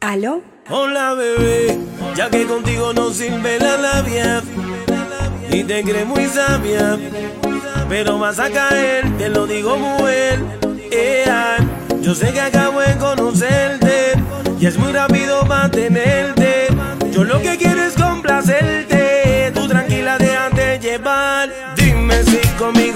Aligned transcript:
¿Aló? 0.00 0.42
Hola 0.70 1.14
bebé, 1.14 1.78
ya 2.14 2.30
que 2.30 2.44
contigo 2.46 2.92
no 2.92 3.10
sirve 3.10 3.58
la 3.58 3.76
labia 3.76 4.42
y 5.50 5.64
te 5.64 5.82
crees 5.82 6.06
muy 6.06 6.26
sabia, 6.26 6.98
pero 7.88 8.18
vas 8.18 8.38
a 8.38 8.50
caer, 8.50 9.04
te 9.16 9.28
lo 9.28 9.46
digo 9.46 9.76
muy 9.76 10.10
bien. 10.10 10.58
yo 12.02 12.14
sé 12.14 12.32
que 12.32 12.40
acabo 12.40 12.80
de 12.80 12.96
conocerte 12.96 14.12
y 14.60 14.66
es 14.66 14.78
muy 14.78 14.92
rápido 14.92 15.44
mantenerte. 15.44 16.68
Yo 17.10 17.24
lo 17.24 17.40
que 17.40 17.56
quiero 17.56 17.82
es 17.82 17.94
complacerte, 17.94 18.97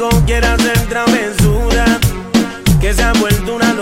conmigo 0.03 0.27
quieres 0.27 0.51
hacer 0.51 0.79
travesura, 0.89 1.85
que 2.81 2.93
se 2.93 3.03
ha 3.03 3.13
vuelto 3.15 3.55
una 3.55 3.73
locura 3.73 3.82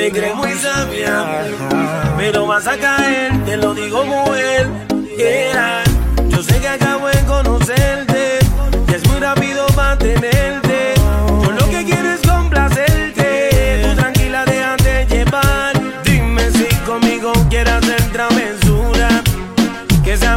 te 0.00 0.10
crees 0.12 0.34
muy 0.34 0.54
sabia, 0.54 1.42
pero 2.16 2.46
vas 2.46 2.66
a 2.66 2.74
caer, 2.78 3.44
te 3.44 3.58
lo 3.58 3.74
digo 3.74 4.02
muy 4.06 4.38
bien. 4.38 5.84
Yo 6.30 6.42
sé 6.42 6.58
que 6.58 6.68
acabo 6.68 7.06
de 7.08 7.22
conocerte 7.26 8.38
y 8.88 8.94
es 8.94 9.06
muy 9.08 9.20
rápido 9.20 9.66
mantenerte. 9.76 10.94
Yo 11.44 11.52
lo 11.52 11.68
que 11.68 11.84
quiero 11.84 12.12
es 12.12 12.20
complacerte, 12.22 13.80
tú 13.82 13.94
tranquila 13.94 14.46
déjate 14.46 15.06
llevar 15.10 15.74
conmigo 16.86 17.32
quiere 17.50 17.70
hacer 17.70 18.00
travesura, 18.10 19.22
que 20.02 20.16
se 20.16 20.26
ha 20.26 20.36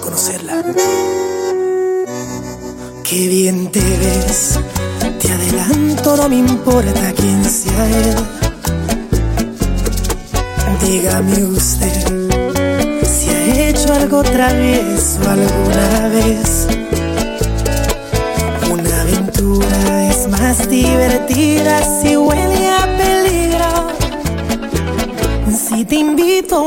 conocerla. 0.00 0.64
Qué 3.04 3.28
bien 3.28 3.70
te 3.70 3.80
ves. 3.80 4.58
Te 5.20 5.30
adelanto, 5.30 6.16
no 6.16 6.28
me 6.30 6.36
importa 6.36 7.12
quién 7.14 7.44
sea 7.44 7.86
él. 7.86 8.16
Dígame 10.80 11.44
usted 11.44 12.52
si 13.04 13.28
ha 13.28 13.68
hecho 13.68 13.92
algo 13.92 14.22
travieso 14.22 15.20
alguna 15.28 15.97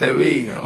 Se 0.00 0.06
Sevilla. 0.06 0.62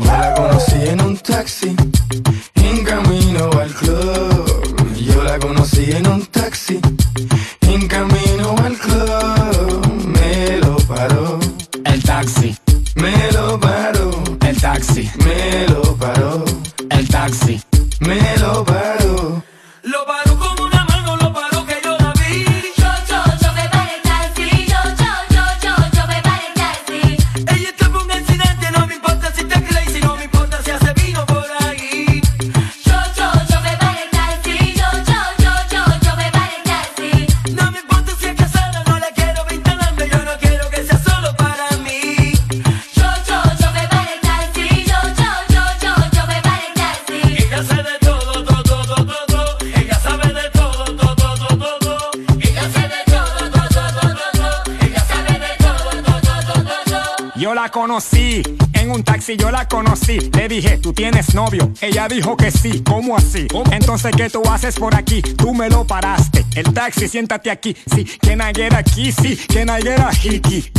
Dijo 62.08 62.36
que 62.36 62.50
sí, 62.50 62.82
¿cómo 62.84 63.16
así? 63.16 63.46
Entonces, 63.72 64.12
¿qué 64.16 64.28
tú 64.28 64.42
haces 64.48 64.76
por 64.76 64.94
aquí? 64.94 65.22
Tú 65.22 65.54
me 65.54 65.68
lo 65.68 65.84
paraste. 65.86 66.44
El 66.54 66.72
taxi, 66.72 67.08
siéntate 67.08 67.50
aquí. 67.50 67.74
Sí, 67.94 68.04
que 68.04 68.34
I 68.34 68.52
get 68.54 68.74
aquí? 68.74 69.10
Sí, 69.10 69.36
que 69.36 69.62
I 69.62 69.82
get 69.82 69.98
a? 69.98 70.10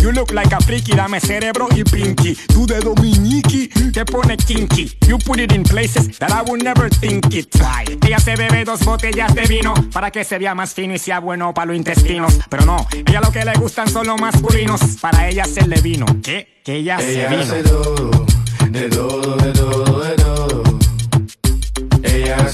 You 0.01 0.12
look 0.12 0.32
like 0.32 0.53
a 0.53 0.60
freaky, 0.60 0.94
dame 0.96 1.20
cerebro 1.20 1.67
y 1.75 1.84
pinky. 1.84 2.36
Tú 2.48 2.65
de 2.65 2.79
dominiki, 2.79 3.67
te 3.91 4.05
pone 4.05 4.38
kinky. 4.38 4.98
You 5.08 5.17
put 5.17 5.39
it 5.39 5.51
in 5.51 5.63
places 5.63 6.17
that 6.20 6.32
I 6.32 6.50
would 6.50 6.63
never 6.63 6.89
think 6.89 7.34
it. 7.34 7.50
Try. 7.50 7.98
Ella 8.05 8.20
se 8.20 8.36
bebe 8.36 8.63
dos 8.63 8.86
botellas 8.86 9.34
de 9.34 9.44
vino 9.44 9.74
para 9.91 10.12
que 10.12 10.24
se 10.24 10.38
vea 10.38 10.55
más 10.55 10.74
fino 10.74 10.94
y 10.94 11.00
sea 11.00 11.20
bueno 11.20 11.53
para 11.53 11.67
los 11.67 11.75
intestinos. 11.75 12.39
Pero 12.50 12.65
no, 12.65 12.88
ella 13.05 13.20
lo 13.22 13.32
que 13.32 13.44
le 13.44 13.53
gustan 13.55 13.89
son 13.89 14.08
los 14.08 14.20
masculinos. 14.20 14.82
Para 15.01 15.27
ella 15.27 15.46
se 15.46 15.67
le 15.67 15.82
vino. 15.82 16.05
¿Qué? 16.24 16.62
Que 16.63 16.75
ella, 16.75 17.00
se 17.00 17.27
vino. 17.27 17.41
Hace 17.41 17.63
todo, 17.63 18.25
de 18.70 18.89
todo, 18.89 19.36
de 19.38 19.51
todo, 19.53 20.03
de 20.03 20.15
todo 20.15 20.25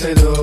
hacedor. 0.03 0.40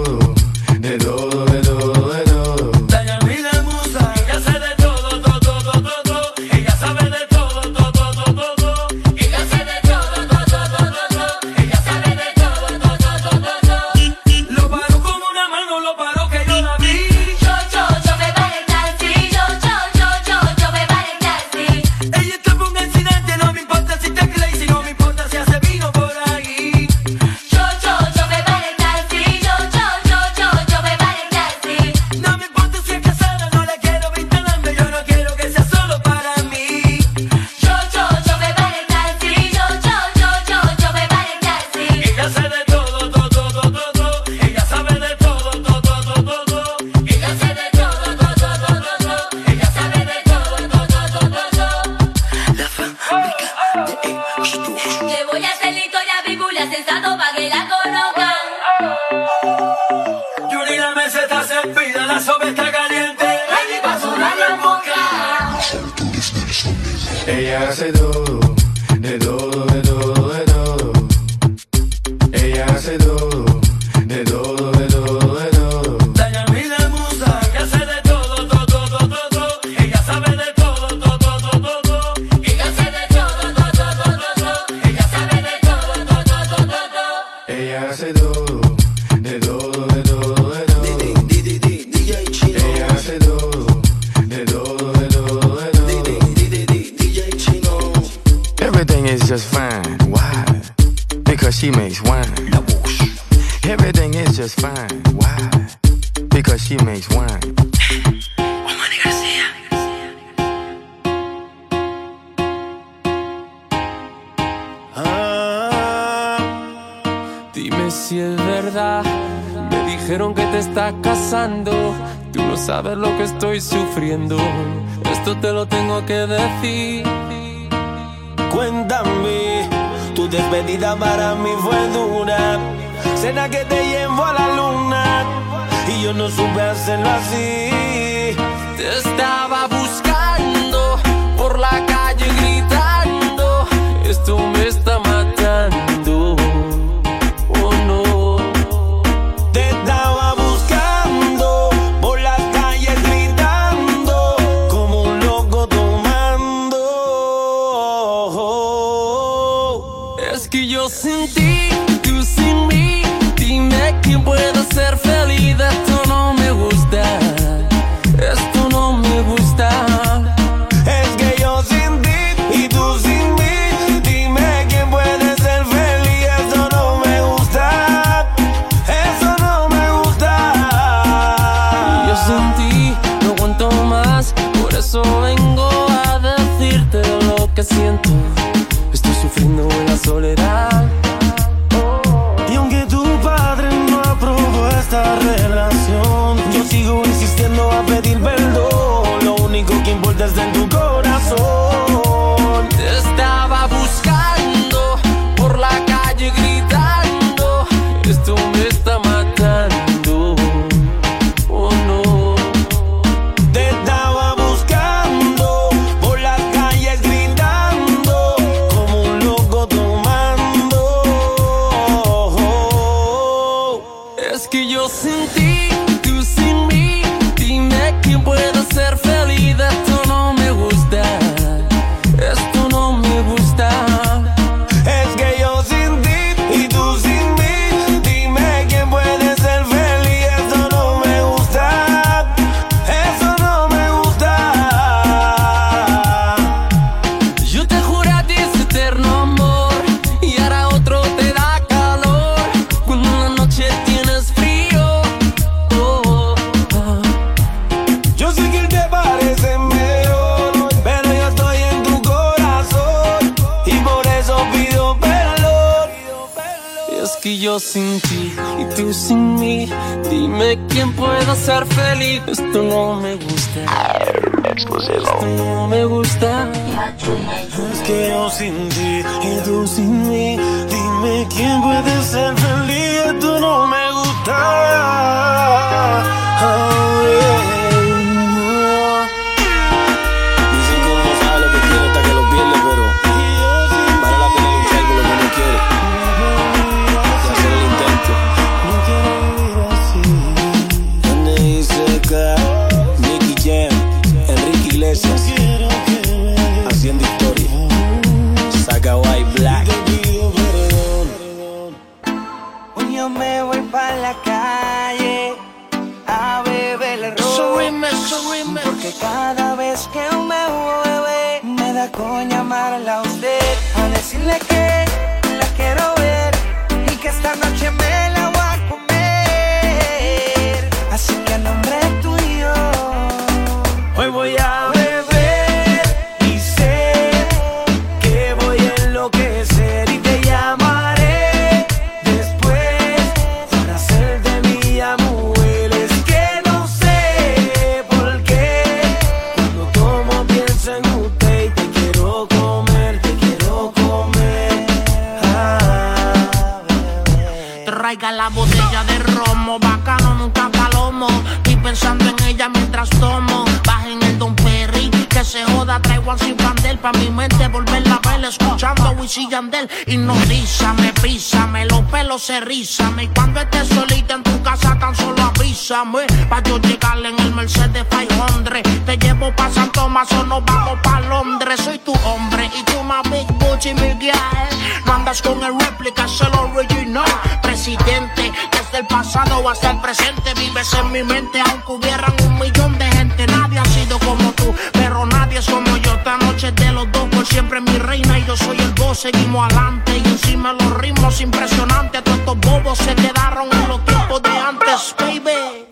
El 389.70 389.80
presente. 389.80 390.34
Vives 390.34 390.72
en 390.74 390.92
mi 390.92 391.02
mente, 391.02 391.40
aunque 391.40 391.72
hubieran 391.72 392.14
un 392.26 392.38
millón 392.38 392.78
de 392.78 392.86
gente. 392.86 393.26
Nadie 393.26 393.58
ha 393.58 393.64
sido 393.64 393.98
como 394.00 394.32
tú, 394.32 394.54
pero 394.72 395.06
nadie 395.06 395.38
es 395.38 395.46
como 395.46 395.76
yo. 395.78 395.94
Esta 395.94 396.16
noche 396.18 396.52
de 396.52 396.72
los 396.72 396.90
dos, 396.92 397.08
por 397.08 397.26
siempre 397.26 397.60
mi 397.60 397.78
reina 397.78 398.18
y 398.18 398.24
yo 398.24 398.36
soy 398.36 398.58
el 398.58 398.72
boss. 398.74 399.00
Seguimos 399.00 399.46
adelante 399.46 399.98
y 400.04 400.08
encima 400.08 400.52
los 400.52 400.70
ritmos 400.78 401.20
impresionantes. 401.20 402.02
Todos 402.04 402.38
bobos 402.40 402.78
se 402.78 402.94
quedaron 402.94 403.48
en 403.52 403.68
los 403.68 403.84
tiempos 403.84 404.22
de 404.22 404.38
Yes, 404.68 404.94
baby. 404.98 405.66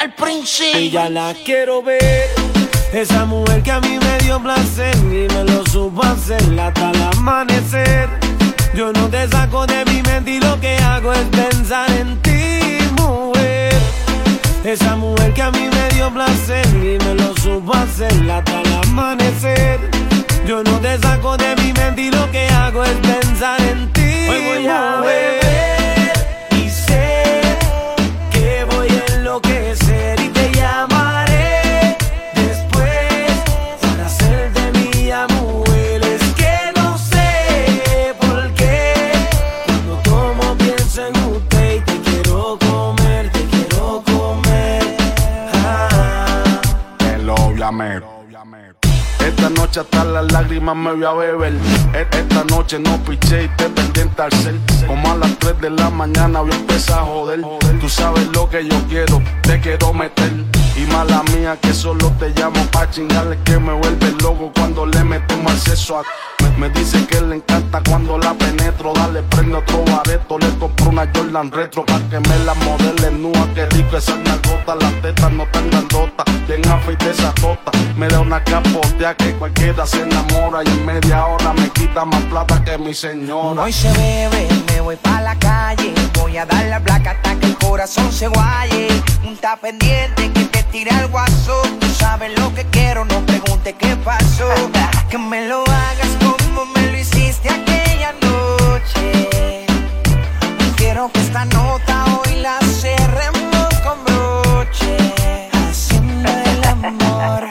El 0.00 0.14
príncipe. 0.14 0.80
Y 0.80 0.90
ya 0.90 1.10
la 1.10 1.34
quiero 1.44 1.82
ver. 1.82 2.26
Esa 2.90 3.26
mujer 3.26 3.62
que 3.62 3.70
a 3.70 3.80
mí 3.80 3.98
me 3.98 4.18
dio 4.24 4.40
placer 4.42 4.96
y 4.96 5.28
me 5.32 5.44
lo 5.44 5.64
supo 5.66 6.02
hacer 6.02 6.42
hasta 6.58 6.90
el 6.90 7.02
amanecer. 7.02 8.08
Yo 8.74 8.92
no 8.94 9.08
te 9.08 9.28
saco 9.28 9.66
de 9.66 9.84
mi 9.84 10.00
mente 10.00 10.30
y 10.30 10.40
lo 10.40 10.58
que 10.58 10.76
hago 10.78 11.12
es 11.12 11.24
pensar 11.26 11.90
en 11.90 12.16
ti, 12.22 12.78
Esa 14.64 14.94
mujer 14.96 15.32
que 15.32 15.42
a 15.42 15.50
mí 15.50 15.68
me 15.68 15.94
dio 15.94 16.10
placer 16.12 16.66
y 16.74 16.98
me 17.04 17.14
lo 17.14 17.34
supo 17.36 17.74
hacer 17.74 18.12
hasta 18.30 18.60
el 18.60 18.72
amanecer. 18.84 19.80
Yo 20.46 20.62
no 20.62 20.78
te 20.80 20.98
saco 20.98 21.36
de 21.36 21.56
mi 21.56 21.72
mente 21.72 22.02
y 22.02 22.10
lo 22.10 22.30
que 22.30 22.46
hago 22.48 22.84
es 22.84 22.96
pensar 22.98 23.60
en 23.62 23.92
ti. 23.92 24.28
Hoy 24.28 24.44
voy 24.44 24.66
a 24.66 25.00
beber 25.00 25.79
noche 49.50 49.80
hasta 49.80 50.04
las 50.04 50.30
lágrimas 50.32 50.76
me 50.76 50.92
voy 50.92 51.04
a 51.04 51.12
beber. 51.12 51.54
E- 51.94 52.06
Esta 52.10 52.44
noche 52.44 52.78
no 52.78 52.96
piché 53.04 53.44
y 53.44 53.48
te 53.56 53.68
pendiente 53.68 54.22
al 54.22 54.32
cel. 54.32 54.60
Como 54.86 55.10
a 55.12 55.16
las 55.16 55.38
3 55.38 55.60
de 55.60 55.70
la 55.70 55.90
mañana 55.90 56.40
voy 56.40 56.52
a 56.52 56.56
empezar 56.56 57.00
a 57.00 57.02
joder. 57.04 57.40
Tú 57.80 57.88
sabes 57.88 58.26
lo 58.28 58.48
que 58.48 58.66
yo 58.66 58.76
quiero, 58.88 59.22
te 59.42 59.60
quiero 59.60 59.92
meter. 59.92 60.32
Y 60.76 60.80
mala 60.92 61.22
mía 61.34 61.58
que 61.60 61.72
solo 61.74 62.12
te 62.18 62.30
llamo 62.30 62.64
pa' 62.72 62.88
chingarle 62.90 63.38
que 63.44 63.58
me 63.58 63.72
vuelve 63.72 64.12
loco 64.22 64.50
cuando 64.54 64.86
le 64.86 65.02
meto 65.04 65.34
un 65.36 65.46
acceso 65.48 65.98
a... 65.98 66.02
Me, 66.42 66.50
me 66.58 66.70
dice 66.70 67.06
que 67.06 67.20
le 67.20 67.36
encanta 67.36 67.82
cuando 67.88 68.18
la 68.18 68.34
penetro. 68.34 68.92
Dale, 68.94 69.22
prende 69.22 69.56
otro 69.56 69.84
bareto. 69.84 70.38
Le 70.38 70.48
compro 70.58 70.90
una 70.90 71.08
Jordan 71.14 71.50
retro 71.50 71.84
pa' 71.84 72.00
que 72.10 72.20
me 72.20 72.38
la 72.44 72.54
modele 72.54 73.10
nua. 73.12 73.46
Qué 73.54 73.66
rico 73.66 73.96
esa 73.96 74.16
nalgota, 74.16 74.74
las 74.76 74.92
tetas 75.02 75.32
no 75.32 75.46
tan 75.46 75.70
grandotas. 75.70 76.26
Bien 76.46 76.66
afeite 76.68 77.10
esa 77.10 77.32
tota. 77.34 77.70
Me 77.96 78.08
da 78.08 78.20
una 78.20 78.42
capotea 78.42 79.14
que 79.14 79.34
cualquiera 79.34 79.86
se 79.86 80.02
enamora. 80.02 80.62
Y 80.64 80.68
en 80.68 80.86
media 80.86 81.26
hora 81.26 81.52
me 81.52 81.68
quita 81.70 82.04
más 82.04 82.22
plata 82.24 82.62
que 82.64 82.78
mi 82.78 82.94
señora. 82.94 83.62
Hoy 83.62 83.72
se 83.72 83.90
bebe, 83.92 84.48
me 84.68 84.80
voy 84.80 84.96
pa' 84.96 85.20
la 85.20 85.36
calle. 85.36 85.92
Voy 86.14 86.36
a 86.36 86.46
dar 86.46 86.64
la 86.66 86.80
placa 86.80 87.12
hasta 87.12 87.38
que 87.38 87.46
el 87.46 87.56
corazón 87.58 88.12
se 88.12 88.28
guaye. 88.28 88.88
Un 89.26 89.36
ta 89.36 89.56
pendiente 89.56 90.30
que 90.32 90.44
te 90.44 90.62
tire 90.64 90.90
al 90.90 91.08
guaso. 91.08 91.62
Tú 91.80 91.86
sabes 91.98 92.38
lo 92.38 92.54
que 92.54 92.64
quiero, 92.66 93.04
no 93.04 93.20
pregunte 93.26 93.74
qué 93.74 93.96
pasó. 93.96 94.48
Que 95.10 95.18
me 95.18 95.48
lo 95.48 95.62
hagas 95.62 96.08
como 96.20 96.39
Quiero 100.92 101.08
que 101.12 101.20
esta 101.20 101.44
nota 101.44 102.04
hoy 102.16 102.40
la 102.40 102.58
cerremos 102.58 103.68
con 103.84 104.04
broche. 104.04 104.96
Haciendo 105.52 106.28
el 106.28 106.64
amor. 106.64 107.44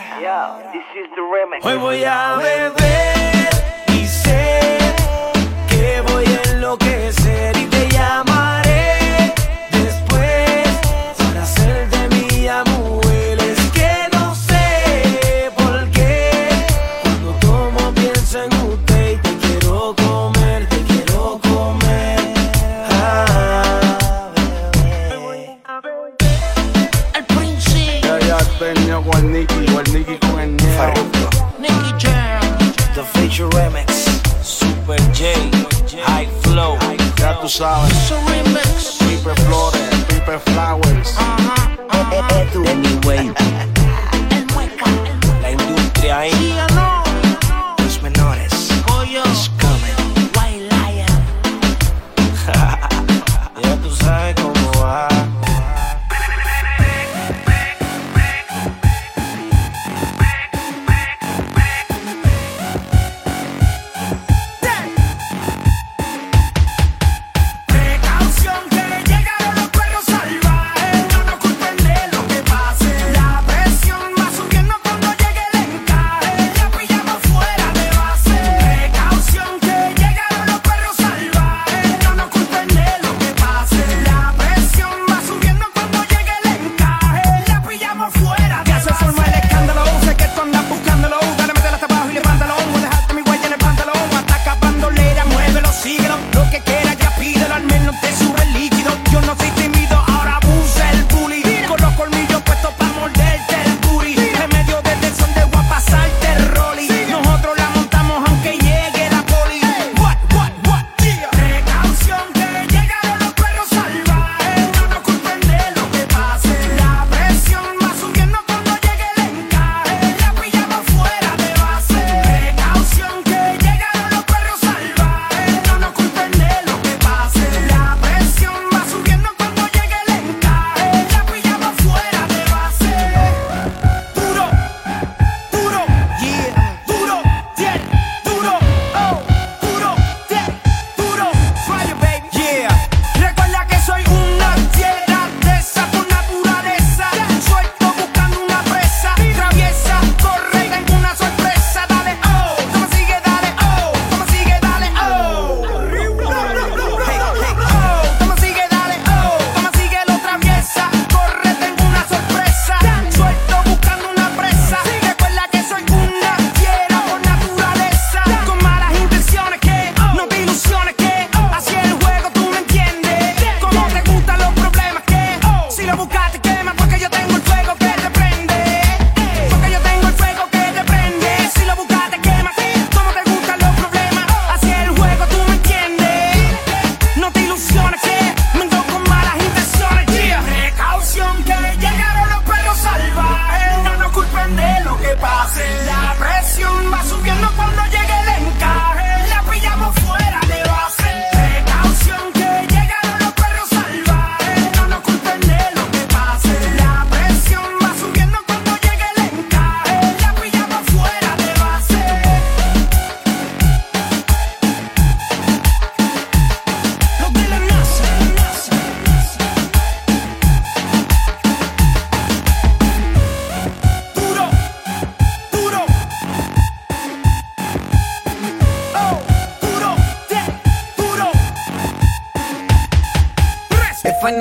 Hoy 1.64 1.78
voy 1.78 2.04
a 2.04 2.36
beber 2.36 3.19
Jam. 32.00 32.42
The 32.96 33.04
Feature 33.14 33.50
Remix, 33.50 33.92
Super 34.44 34.98
J, 35.14 35.52
High 36.02 36.30
Flow. 36.42 36.78
Ya 37.18 37.40
tú 37.42 37.48
sabes. 37.48 37.94
Remix. 38.28 39.00
Flores, 39.36 39.82
Pipe 40.08 40.40
Flowers. 40.40 41.16
Ajá. 41.18 41.78
ajá. 41.90 42.28
Anyway, 42.68 43.32
El 44.32 44.46
mueca. 44.54 44.86
la 45.42 45.52
industria 45.52 46.20
ahí, 46.20 46.49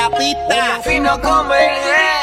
la 0.00 0.16
pista. 0.16 0.80
Fino 0.82 1.18
come. 1.18 2.19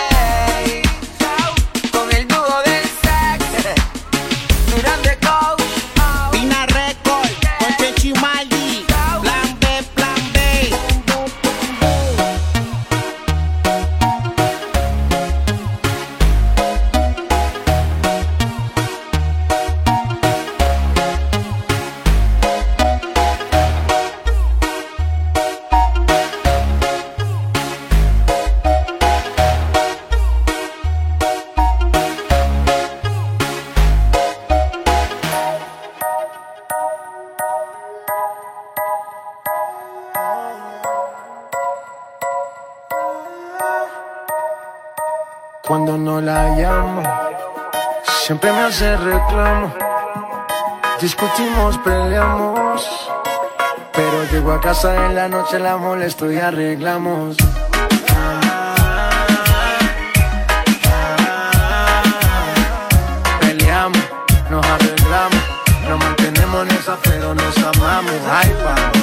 ese 48.77 48.95
reclamo. 48.97 49.73
Discutimos, 51.01 51.79
peleamos. 51.79 53.09
Pero 53.91 54.23
llego 54.31 54.51
a 54.51 54.61
casa 54.61 55.07
en 55.07 55.15
la 55.15 55.27
noche, 55.27 55.57
la 55.57 55.77
molesto 55.77 56.31
y 56.31 56.37
arreglamos. 56.37 57.37
Peleamos, 63.39 64.03
nos 64.51 64.65
arreglamos. 64.67 65.41
Nos 65.89 65.99
mantenemos 65.99 66.69
en 66.69 66.75
esa, 66.75 66.97
pero 67.01 67.33
nos 67.33 67.57
amamos. 67.57 68.13
Ay. 68.29 68.96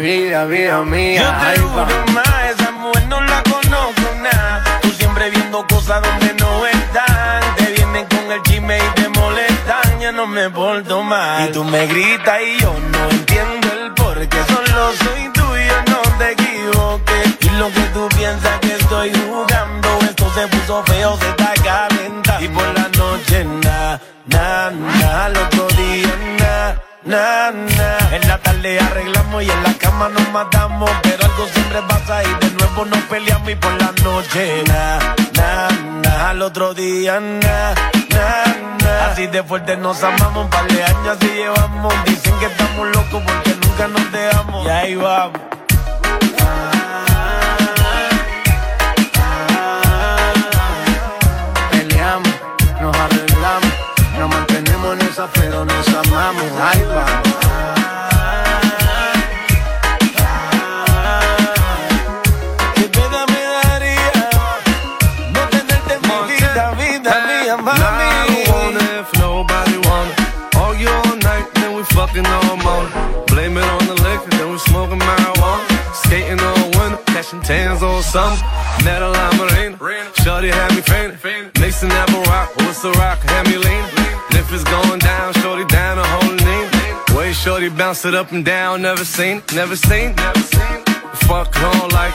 Vida, 0.00 0.44
vida 0.46 0.82
mía. 0.82 1.22
Yo 1.22 1.28
te 1.40 1.46
Ay, 1.46 1.58
juro 1.58 2.06
más, 2.14 2.50
esa 2.54 2.70
mujer 2.72 3.06
no 3.08 3.20
la 3.20 3.42
conozco 3.42 4.14
nada. 4.22 4.80
Tú 4.82 4.90
siempre 4.90 5.30
viendo 5.30 5.66
cosas 5.66 6.02
donde 6.02 6.34
no 6.34 6.66
están. 6.66 7.54
Te 7.56 7.66
vienen 7.72 8.06
con 8.06 8.32
el 8.32 8.42
chisme 8.42 8.78
y 8.78 9.00
te 9.00 9.08
molestan. 9.10 10.00
Ya 10.00 10.12
no 10.12 10.26
me 10.26 10.48
porto 10.50 11.02
mal. 11.02 11.48
Y 11.48 11.52
tú 11.52 11.64
me 11.64 11.86
gritas 11.86 12.40
y 12.40 12.60
yo 12.60 12.74
no 12.92 13.10
entiendo 13.10 13.68
el 13.72 13.92
por 13.94 14.18
qué. 14.26 14.38
Solo 14.44 14.92
soy 15.04 15.28
tuyo, 15.32 15.74
no 15.88 16.00
te 16.18 16.32
equivoques. 16.32 17.36
Y 17.40 17.50
lo 17.58 17.68
que 17.70 17.82
tú 17.94 18.08
piensas 18.16 18.58
que 18.60 18.74
estoy 18.74 19.12
jugando, 19.28 19.98
esto 20.02 20.32
se 20.34 20.46
puso 20.48 20.82
feo, 20.84 21.18
se 21.18 21.28
está 21.28 21.52
calentando. 21.62 22.44
Y 22.44 22.48
por 22.48 22.66
la 22.74 22.88
noche, 22.96 23.44
na, 23.44 24.00
na, 24.26 24.70
na, 24.70 25.24
al 25.26 25.36
otro 25.36 25.68
día, 25.76 26.14
na. 26.38 26.82
Na, 27.02 27.50
na. 27.50 28.16
En 28.16 28.28
la 28.28 28.38
tarde 28.38 28.78
arreglamos 28.78 29.42
y 29.42 29.50
en 29.50 29.62
la 29.62 29.69
nos 30.08 30.30
matamos. 30.32 30.90
Pero 31.02 31.24
algo 31.24 31.46
siempre 31.52 31.82
pasa 31.82 32.22
y 32.22 32.44
de 32.44 32.50
nuevo 32.52 32.84
nos 32.86 33.00
peleamos 33.04 33.50
y 33.50 33.54
por 33.56 33.72
la 33.72 33.92
noche. 34.02 34.64
Na, 34.66 34.98
na, 35.34 35.68
na. 36.02 36.30
Al 36.30 36.42
otro 36.42 36.74
día, 36.74 37.20
na, 37.20 37.74
na, 38.10 38.44
na. 38.82 39.06
Así 39.10 39.26
de 39.26 39.42
fuerte 39.42 39.76
nos 39.76 40.02
amamos, 40.02 40.44
un 40.44 40.50
par 40.50 40.66
de 40.68 40.82
años 40.82 41.08
así 41.08 41.28
llevamos. 41.28 41.94
Dicen 42.06 42.34
que 42.38 42.46
estamos 42.46 42.86
locos 42.88 43.22
porque 43.26 43.54
nunca 43.66 43.88
nos 43.88 44.12
dejamos. 44.12 44.66
Y 44.66 44.70
ahí 44.70 44.94
vamos. 44.94 45.40
Peleamos, 51.70 52.28
nos 52.80 52.96
arreglamos, 52.96 53.72
nos 54.18 54.28
mantenemos 54.30 54.94
en 54.94 55.08
esa, 55.08 55.26
pero 55.34 55.64
nos 55.64 55.88
amamos. 55.88 56.44
Ay, 56.60 56.84
vamos. 56.88 57.29
Fucking. 72.12 73.26
Blame 73.26 73.56
it 73.56 73.64
on 73.64 73.86
the 73.86 73.94
liquor, 74.02 74.30
then 74.30 74.52
we 74.52 74.58
smoking 74.58 74.98
marijuana. 74.98 75.94
Skating 75.94 76.40
all 76.40 76.64
winter, 76.78 77.02
catching 77.06 77.40
tans 77.42 77.82
all 77.82 78.02
summer. 78.02 78.36
Met 78.84 79.02
a 79.02 79.08
La 79.08 79.30
Marina, 79.36 79.76
shorty 80.22 80.48
had 80.48 80.74
me 80.74 80.82
fainting. 80.82 81.50
Nixon 81.60 81.88
never 81.88 82.20
rock, 82.22 82.54
what's 82.56 82.82
the 82.82 82.90
rock? 82.92 83.18
Had 83.20 83.46
me 83.46 83.56
leaning. 83.56 83.90
And 84.28 84.36
if 84.36 84.52
it's 84.52 84.64
going 84.64 84.98
down, 84.98 85.34
shorty 85.34 85.64
down 85.66 85.98
a 85.98 86.04
whole 86.04 86.34
knee. 86.34 87.16
Way 87.16 87.32
shorty 87.32 87.68
bounce 87.68 88.04
it 88.04 88.14
up 88.14 88.32
and 88.32 88.44
down, 88.44 88.82
never 88.82 89.04
seen, 89.04 89.42
never 89.54 89.76
seen, 89.76 90.14
never 90.16 90.40
seen. 90.40 90.84
Fuck 91.26 91.56
on 91.62 91.90
like 91.90 92.14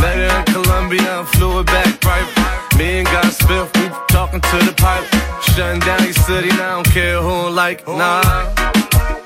met 0.00 0.16
her 0.16 0.38
in 0.38 0.44
Colombia, 0.46 1.24
flew 1.34 1.60
it 1.60 1.66
back 1.66 2.04
right. 2.04 2.76
Me 2.76 2.98
and 2.98 3.06
God 3.06 3.32
Spiff, 3.32 3.68
we 3.78 3.88
talking 4.08 4.40
to 4.40 4.58
the 4.66 4.74
pipe. 4.76 5.04
Shutting 5.42 5.80
down 5.80 6.02
your 6.04 6.12
city, 6.12 6.50
and 6.50 6.60
I 6.60 6.74
don't 6.74 6.86
care 6.86 7.20
who 7.22 7.28
nah. 7.28 7.42
Don't 7.44 7.54
like. 7.54 7.88
Ooh, 7.88 9.25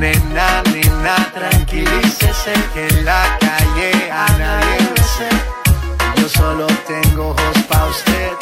Nena, 0.00 0.62
nena, 0.62 1.30
tranquilícese, 1.32 2.52
que 2.72 2.88
en 2.88 3.04
la 3.04 3.36
calle 3.38 4.10
a 4.10 4.26
nadie 4.38 4.94
bese. 4.96 5.28
Yo 6.16 6.28
solo 6.28 6.66
tengo 6.86 7.30
ojos 7.30 7.62
pa' 7.68 7.86
usted, 7.86 8.32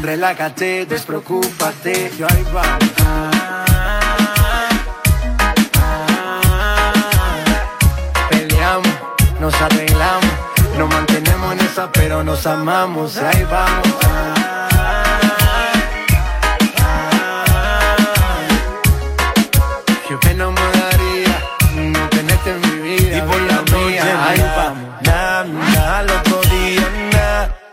relájate, 0.00 0.86
despreocúpate. 0.86 2.12
Yo 2.16 2.26
ahí 2.30 2.44
vamos. 2.52 2.90
Peleamos, 8.30 8.88
nos 9.40 9.54
arreglamos, 9.60 10.30
nos 10.78 10.88
mantenemos 10.88 11.52
en 11.52 11.60
esa, 11.60 11.90
pero 11.92 12.22
nos 12.24 12.46
amamos. 12.46 13.16
Ahí 13.18 13.44
vamos. 13.50 14.51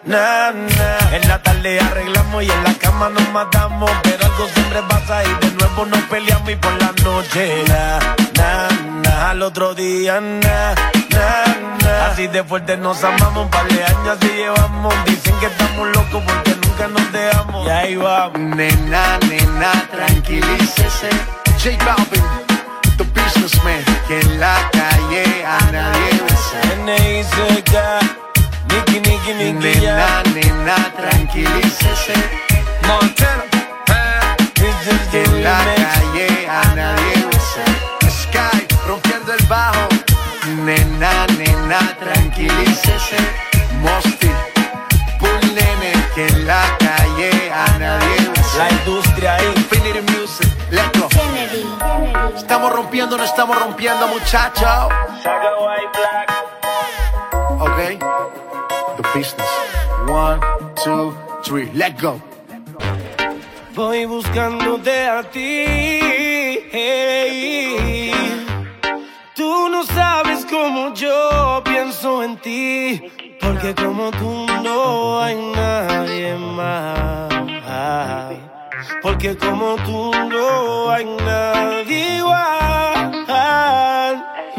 Na. 0.10 0.50
En 1.14 1.28
la 1.28 1.42
tarde 1.42 1.80
arreglamos 1.80 2.44
y 2.44 2.50
en 2.50 2.64
la 2.64 2.74
cama 2.74 3.10
nos 3.10 3.30
matamos. 3.30 3.92
Pero 4.04 4.26
algo 4.26 4.48
siempre 4.54 4.82
pasa 4.90 5.24
y 5.24 5.46
de 5.46 5.52
nuevo 5.56 5.86
nos 5.86 6.02
peleamos. 6.04 6.50
Y 6.50 6.56
por 6.56 6.74
la 6.82 6.92
noche, 7.04 7.64
na, 7.68 8.00
na, 8.36 8.68
na, 9.04 9.30
al 9.30 9.42
otro 9.42 9.74
día, 9.76 10.20
na, 10.20 10.76
na. 11.12 12.08
Así 12.12 12.28
de 12.28 12.44
fuerte 12.44 12.78
nos 12.78 13.04
amamos, 13.04 13.46
un 13.46 13.50
par 13.50 13.68
de 13.68 13.84
años 13.84 14.18
así 14.18 14.28
llevamos. 14.28 14.94
Dicen 15.06 15.36
que 15.40 15.46
estamos 15.46 15.88
locos 15.88 16.24
porque 16.26 16.56
nunca 16.64 16.88
nos 16.88 17.12
dejamos. 17.12 17.68
Y 17.68 17.70
ahí 17.70 17.96
vamos. 17.96 18.40
Nena, 18.40 19.20
nena, 19.30 19.72
tranquilícese. 19.92 21.10
J 21.62 21.78
Balvin, 21.86 22.24
the 22.98 23.04
businessman, 23.04 23.84
que 24.08 24.20
en 24.20 24.40
la 24.40 24.70
calle 24.72 25.46
a 25.46 25.60
nadie 25.72 26.22
besa. 26.24 26.74
N.I.C.K. 26.74 28.29
Nicky, 28.70 29.00
Nicky, 29.00 29.82
ya. 29.82 29.96
Nena, 29.96 30.24
nena, 30.34 30.76
tranquilícese. 30.96 32.14
Montana, 32.88 33.44
Que 35.12 35.24
en 35.24 35.44
la 35.44 35.58
calle 35.76 36.48
a 36.48 36.76
nadie 36.76 37.26
besa. 37.28 37.66
Sky, 38.10 38.68
rompiendo 38.88 39.34
el 39.34 39.46
bajo. 39.48 39.88
Nena, 40.66 41.26
nena, 41.38 41.80
tranquilícese. 42.00 43.18
Mosty, 43.82 44.32
Bull 45.20 45.56
Nene, 45.56 45.94
que 46.14 46.28
en 46.28 46.46
la 46.46 46.64
calle 46.78 47.52
a 47.52 47.78
nadie 47.80 48.30
besa. 48.36 48.58
La 48.58 48.70
industria. 48.72 49.38
Infinity 49.56 50.02
Music, 50.12 50.50
let's 50.70 51.00
go. 51.00 51.08
Estamos 52.36 52.72
rompiendo, 52.74 53.18
no 53.18 53.24
estamos 53.24 53.58
rompiendo, 53.60 54.08
muchachos. 54.08 54.90
Ok. 57.60 58.39
Business. 59.14 59.50
One, 60.08 60.40
two, 60.84 61.16
three, 61.44 61.70
let's 61.74 62.00
go. 62.00 62.22
Voy 63.74 64.06
buscándote 64.06 65.08
a 65.08 65.24
ti. 65.24 65.66
hey. 66.72 68.12
Tú 69.36 69.70
no 69.70 69.84
sabes 69.86 70.46
cómo 70.46 70.94
yo 70.94 71.62
pienso 71.66 72.22
en 72.24 72.38
ti. 72.38 73.02
Porque 73.42 73.74
como 73.74 74.12
tú 74.12 74.46
no 74.64 75.22
hay 75.24 75.36
nadie 75.56 76.36
más. 76.36 77.30
Porque 79.02 79.36
como 79.38 79.76
tú 79.78 80.12
no 80.30 80.92
hay 80.92 81.06
nadie 81.06 82.18
igual. 82.18 82.40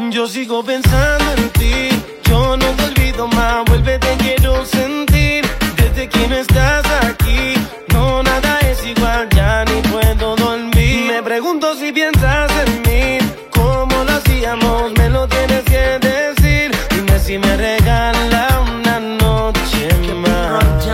Yo 0.09 0.27
sigo 0.27 0.61
pensando 0.61 1.31
en 1.37 1.49
ti. 1.51 2.10
Yo 2.31 2.55
no 2.55 2.67
te 2.77 2.83
olvido 2.85 3.27
más. 3.27 3.65
Vuelve, 3.65 3.99
te 3.99 4.15
quiero 4.23 4.65
sentir. 4.65 5.43
Desde 5.75 6.07
que 6.07 6.27
no 6.29 6.35
estás 6.35 6.85
aquí. 7.03 7.55
No, 7.91 8.23
nada 8.23 8.57
es 8.69 8.79
igual. 8.85 9.27
Ya 9.35 9.65
ni 9.65 9.81
puedo 9.91 10.37
dormir. 10.37 11.11
Me 11.11 11.21
pregunto 11.21 11.75
si 11.75 11.91
piensas 11.91 12.49
en 12.65 12.71
mí. 12.87 13.17
¿Cómo 13.51 13.95
lo 14.05 14.13
hacíamos? 14.13 14.93
Me 14.97 15.09
lo 15.09 15.27
tienes 15.27 15.63
que 15.65 15.83
decir. 16.09 16.71
Dime 16.91 17.19
si 17.19 17.37
me 17.37 17.57
regala 17.57 18.43
una 18.77 18.97
noche 19.23 19.89
más. 20.23 20.87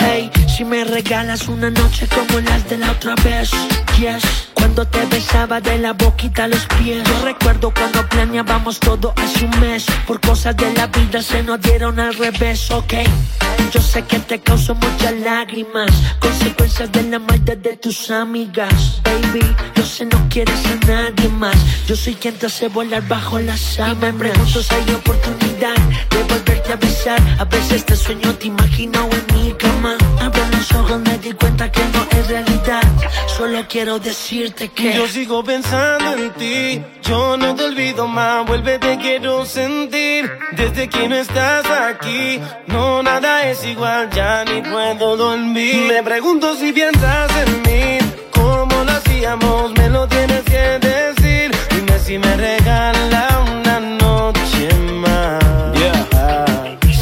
Hey, 0.00 0.30
si 0.48 0.64
me 0.64 0.82
regalas 0.84 1.46
una 1.46 1.68
noche 1.68 2.08
como 2.08 2.40
las 2.40 2.66
de 2.70 2.78
la 2.78 2.90
otra 2.90 3.14
vez, 3.16 3.50
Cuando 4.54 4.84
te 4.86 5.06
besaba 5.06 5.60
de 5.60 5.78
la 5.78 5.92
boquita 5.92 6.44
a 6.44 6.48
los 6.48 6.66
pies. 6.78 7.04
Yo 7.04 7.24
recuerdo 7.24 7.72
cuando 7.72 8.04
planeábamos 8.08 8.80
todo 8.80 9.14
hace 9.16 9.44
un 9.44 9.60
mes. 9.60 9.86
Por 10.04 10.20
cosas 10.20 10.56
de 10.56 10.72
la 10.74 10.88
vida 10.88 11.22
se 11.22 11.44
nos 11.44 11.60
dieron 11.60 12.00
al 12.00 12.12
revés, 12.14 12.70
ok. 12.72 12.94
Yo 13.72 13.80
sé 13.80 14.02
que 14.02 14.18
te 14.18 14.40
causó 14.40 14.74
muchas 14.74 15.12
lágrimas, 15.20 15.90
consecuencias 16.18 16.90
de 16.90 17.02
la 17.04 17.18
maldad 17.20 17.56
de 17.56 17.76
tus 17.76 18.10
amigas. 18.10 19.00
Baby, 19.04 19.46
yo 19.76 19.84
sé 19.84 20.06
no 20.06 20.28
quieres 20.28 20.60
a 20.66 20.86
nadie 20.86 21.28
más. 21.28 21.56
Yo 21.86 21.94
soy 21.94 22.14
quien 22.14 22.34
te 22.34 22.46
hace 22.46 22.68
volar 22.68 23.06
bajo 23.06 23.38
la 23.38 23.56
sábanas. 23.56 24.02
Y 24.02 24.12
me 24.12 24.12
pregunto 24.12 24.62
si 24.62 24.74
hay 24.74 24.94
oportunidad 24.94 25.76
de 26.10 26.22
volverte 26.28 26.72
a 26.72 26.76
besar. 26.76 27.20
A 27.38 27.44
veces 27.44 27.84
te 27.86 27.94
sueño, 27.94 28.34
te 28.34 28.48
imagino 28.48 29.08
en 29.10 29.34
mi 29.34 29.52
cama. 29.52 29.96
Abro 30.20 30.42
los 30.50 30.72
ojos, 30.72 31.00
me 31.00 31.16
di 31.18 31.32
cuenta 31.32 31.70
que 31.70 31.80
no 31.92 32.06
es 32.18 32.28
realidad. 32.28 32.82
Solo 33.36 33.64
quiero 33.68 33.83
decirte 33.84 34.70
que 34.70 34.94
Yo 34.94 35.06
sigo 35.06 35.44
pensando 35.44 36.14
en 36.14 36.30
ti, 36.32 36.82
yo 37.02 37.36
no 37.36 37.54
te 37.54 37.64
olvido 37.64 38.08
más, 38.08 38.46
vuelve 38.46 38.78
te 38.78 38.96
quiero 38.96 39.44
sentir. 39.44 40.30
Desde 40.52 40.88
que 40.88 41.06
no 41.06 41.16
estás 41.16 41.66
aquí, 41.66 42.40
no 42.66 43.02
nada 43.02 43.46
es 43.50 43.62
igual, 43.64 44.08
ya 44.10 44.42
ni 44.46 44.62
puedo 44.62 45.18
dormir. 45.18 45.92
Me 45.92 46.02
pregunto 46.02 46.56
si 46.56 46.72
piensas 46.72 47.30
en 47.46 47.62
mí, 47.62 47.98
cómo 48.32 48.84
lo 48.84 48.92
hacíamos, 48.92 49.72
me 49.76 49.90
lo 49.90 50.08
tienes 50.08 50.42
que 50.44 50.78
decir. 50.88 51.50
Dime 51.70 51.98
si 51.98 52.18
me 52.18 52.36
regala 52.38 53.44
una 53.52 53.80
noche 53.80 54.68
más. 54.94 55.44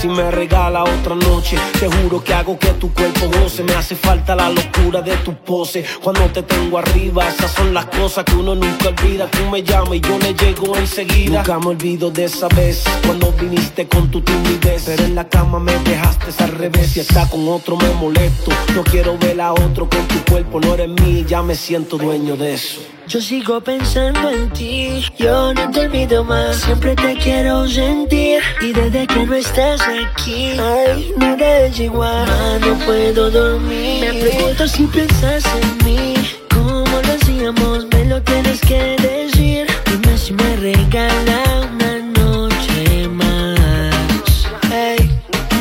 Si 0.00 0.08
me 0.08 0.32
regala 0.32 0.71
otra 1.00 1.14
noche, 1.14 1.56
te 1.78 1.88
juro 1.88 2.22
que 2.22 2.34
hago 2.34 2.58
que 2.58 2.68
tu 2.74 2.92
cuerpo 2.92 3.28
goce. 3.28 3.62
Me 3.62 3.74
hace 3.74 3.94
falta 3.94 4.34
la 4.34 4.50
locura 4.50 5.00
de 5.02 5.16
tu 5.18 5.34
pose. 5.34 5.84
Cuando 6.02 6.22
te 6.26 6.42
tengo 6.42 6.78
arriba, 6.78 7.28
esas 7.28 7.50
son 7.52 7.74
las 7.74 7.86
cosas 7.86 8.24
que 8.24 8.34
uno 8.34 8.54
nunca 8.54 8.88
olvida. 8.88 9.26
Tú 9.30 9.48
me 9.50 9.62
llamas 9.62 9.94
y 9.94 10.00
yo 10.00 10.18
le 10.18 10.34
llego 10.34 10.76
enseguida. 10.76 11.38
Nunca 11.38 11.58
me 11.58 11.66
olvido 11.66 12.10
de 12.10 12.24
esa 12.24 12.48
vez, 12.48 12.84
cuando 13.06 13.32
viniste 13.32 13.86
con 13.88 14.10
tu 14.10 14.20
timidez. 14.20 14.84
Pero 14.86 15.04
en 15.04 15.14
la 15.14 15.28
cama 15.28 15.58
me 15.58 15.76
dejaste 15.80 16.42
al 16.42 16.50
revés. 16.52 16.92
Si 16.92 17.00
está 17.00 17.28
con 17.28 17.48
otro 17.48 17.76
me 17.76 17.88
molesto. 17.94 18.50
No 18.74 18.82
quiero 18.84 19.16
ver 19.18 19.40
a 19.40 19.52
otro 19.52 19.88
con 19.88 20.06
tu 20.08 20.22
cuerpo, 20.30 20.60
no 20.60 20.74
eres 20.74 20.88
mí. 20.88 21.24
Ya 21.26 21.42
me 21.42 21.54
siento 21.54 21.96
dueño 21.96 22.36
de 22.36 22.54
eso. 22.54 22.80
Yo 23.08 23.20
sigo 23.20 23.60
pensando 23.60 24.30
en 24.30 24.48
ti, 24.50 25.04
yo 25.18 25.52
no 25.52 25.70
te 25.70 25.80
olvido 25.80 26.24
más, 26.24 26.56
siempre 26.56 26.94
te 26.94 27.14
quiero 27.16 27.68
sentir 27.68 28.40
y 28.60 28.72
desde 28.72 29.06
que 29.06 29.26
no 29.26 29.34
estás 29.34 29.82
aquí, 29.82 30.52
ay, 30.86 31.14
nada 31.18 31.66
es 31.66 31.78
igual, 31.78 32.60
no 32.60 32.74
puedo 32.84 33.30
dormir. 33.30 34.00
Me 34.04 34.12
pregunto 34.20 34.66
si 34.66 34.84
piensas 34.86 35.44
en 35.60 35.84
mí, 35.84 36.14
cómo 36.54 37.00
lo 37.06 37.12
hacíamos, 37.12 37.86
me 37.92 38.04
lo 38.06 38.22
tienes 38.22 38.60
que 38.60 38.96
decir. 39.00 39.66
Dime 39.86 40.18
si 40.18 40.32
me 40.32 40.56
regala 40.56 41.42
una 41.72 41.98
noche 42.20 43.08
más. 43.08 44.46
Hey, 44.70 45.10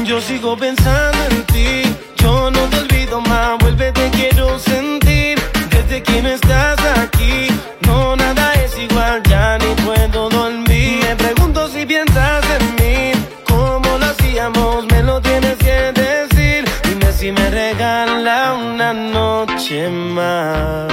yo 0.06 0.22
sigo 0.22 0.58
pensando 0.58 1.01
noche 18.94 19.90
más. 19.90 20.92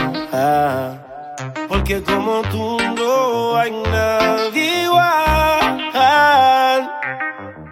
Porque 1.68 2.02
como 2.02 2.42
tú 2.50 2.78
no 2.96 3.56
hay 3.56 3.70
nadie 3.70 4.84
igual. 4.84 5.78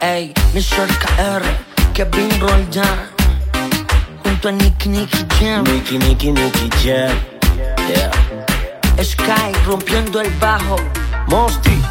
Ey, 0.00 0.34
Mr. 0.54 0.86
KR, 0.98 1.42
Kevin 1.94 2.40
Roldán, 2.40 3.10
junto 4.22 4.48
a 4.48 4.52
Nicky 4.52 4.88
Nicky 4.88 5.26
Jam. 5.38 5.64
Nicky, 5.64 5.98
Nicky, 5.98 6.32
Nicky 6.32 6.68
Jam. 6.82 7.16
Yeah. 7.88 8.10
Sky 9.02 9.52
rompiendo 9.66 10.20
el 10.20 10.30
bajo. 10.40 10.76
Mosty. 11.28 11.82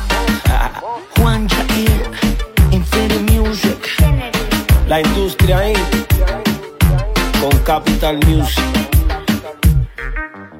Juan 1.17 1.47
Jair, 1.47 2.11
Infinity 2.71 3.19
Music. 3.31 3.79
La 4.87 5.01
industria 5.01 5.57
ahí. 5.59 5.75
Con 7.45 7.59
Capital 7.59 8.17
Music. 8.25 8.65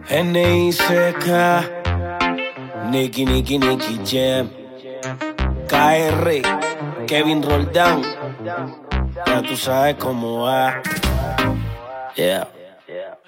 N.I.C.K. 0.07 1.63
Nicky, 2.91 3.25
Nicky, 3.25 3.57
Nicky 3.57 3.99
Jam. 4.05 4.51
KR. 5.67 7.05
Kevin 7.07 7.41
Roldán. 7.41 8.03
Ya 9.25 9.41
tú 9.41 9.57
sabes 9.57 9.95
cómo 9.95 10.43
va. 10.43 10.83
Yeah. 12.15 12.47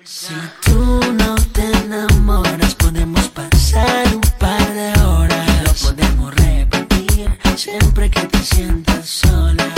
Si 0.03 0.35
tú 0.63 0.99
no 1.13 1.35
te 1.51 1.63
enamoras, 1.83 2.75
podemos 2.75 3.27
pasar 3.29 4.05
un 4.13 4.21
par 4.37 4.71
de 4.71 4.93
horas. 5.01 5.63
Lo 5.63 5.73
podemos 5.89 6.35
repetir 6.35 7.35
siempre 7.55 8.11
que 8.11 8.21
te 8.21 8.37
sientas 8.37 9.09
sola. 9.09 9.76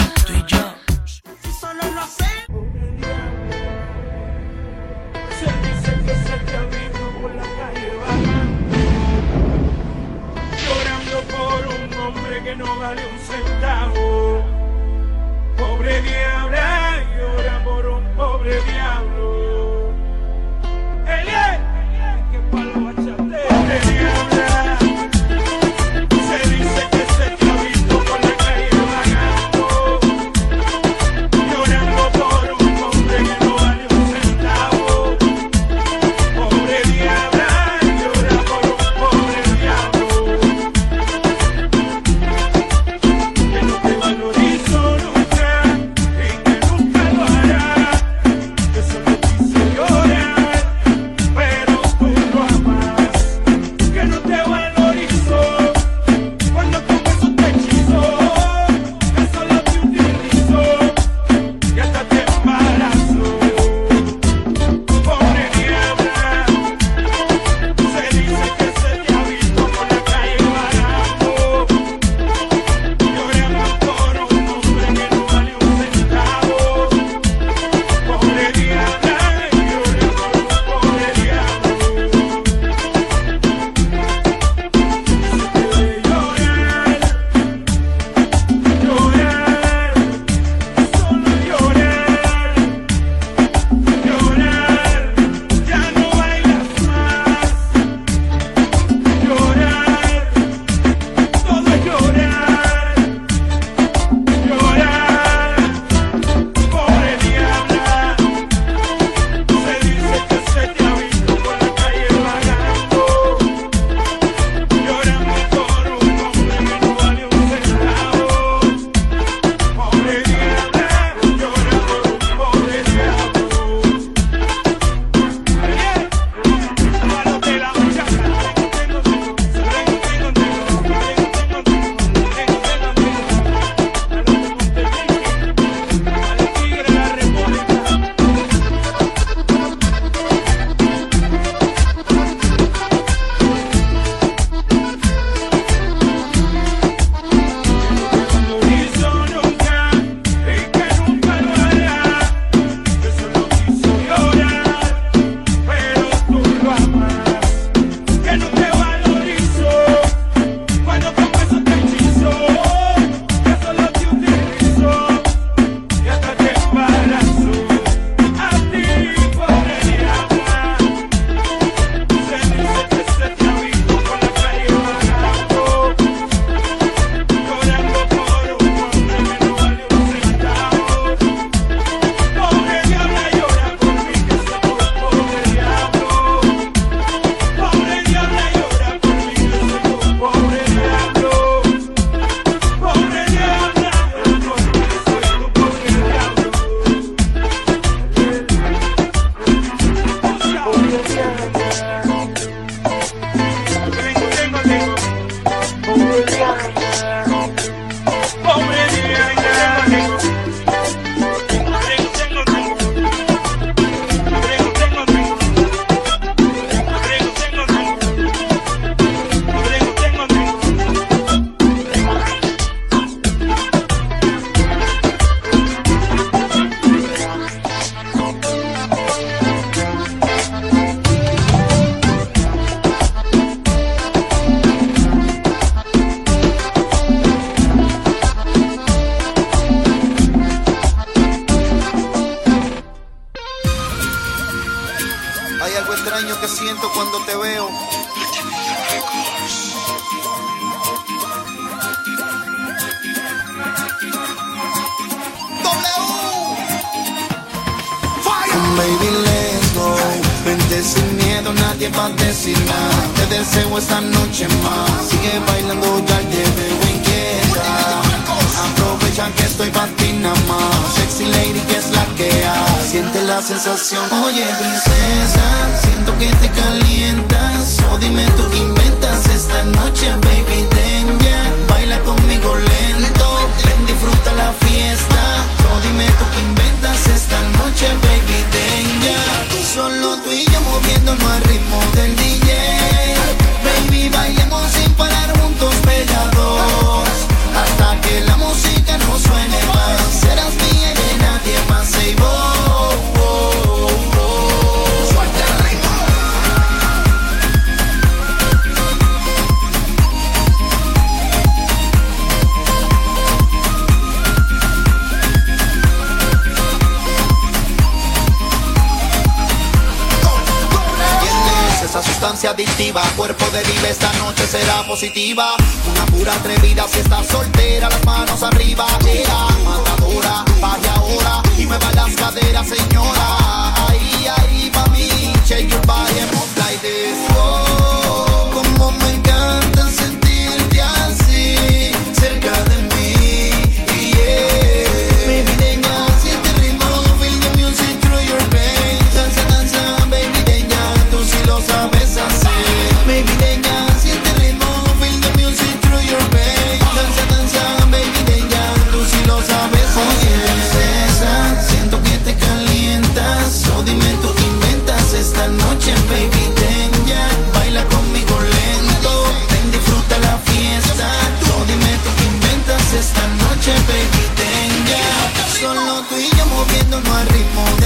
Al 377.16 377.28
ritmo 377.28 377.79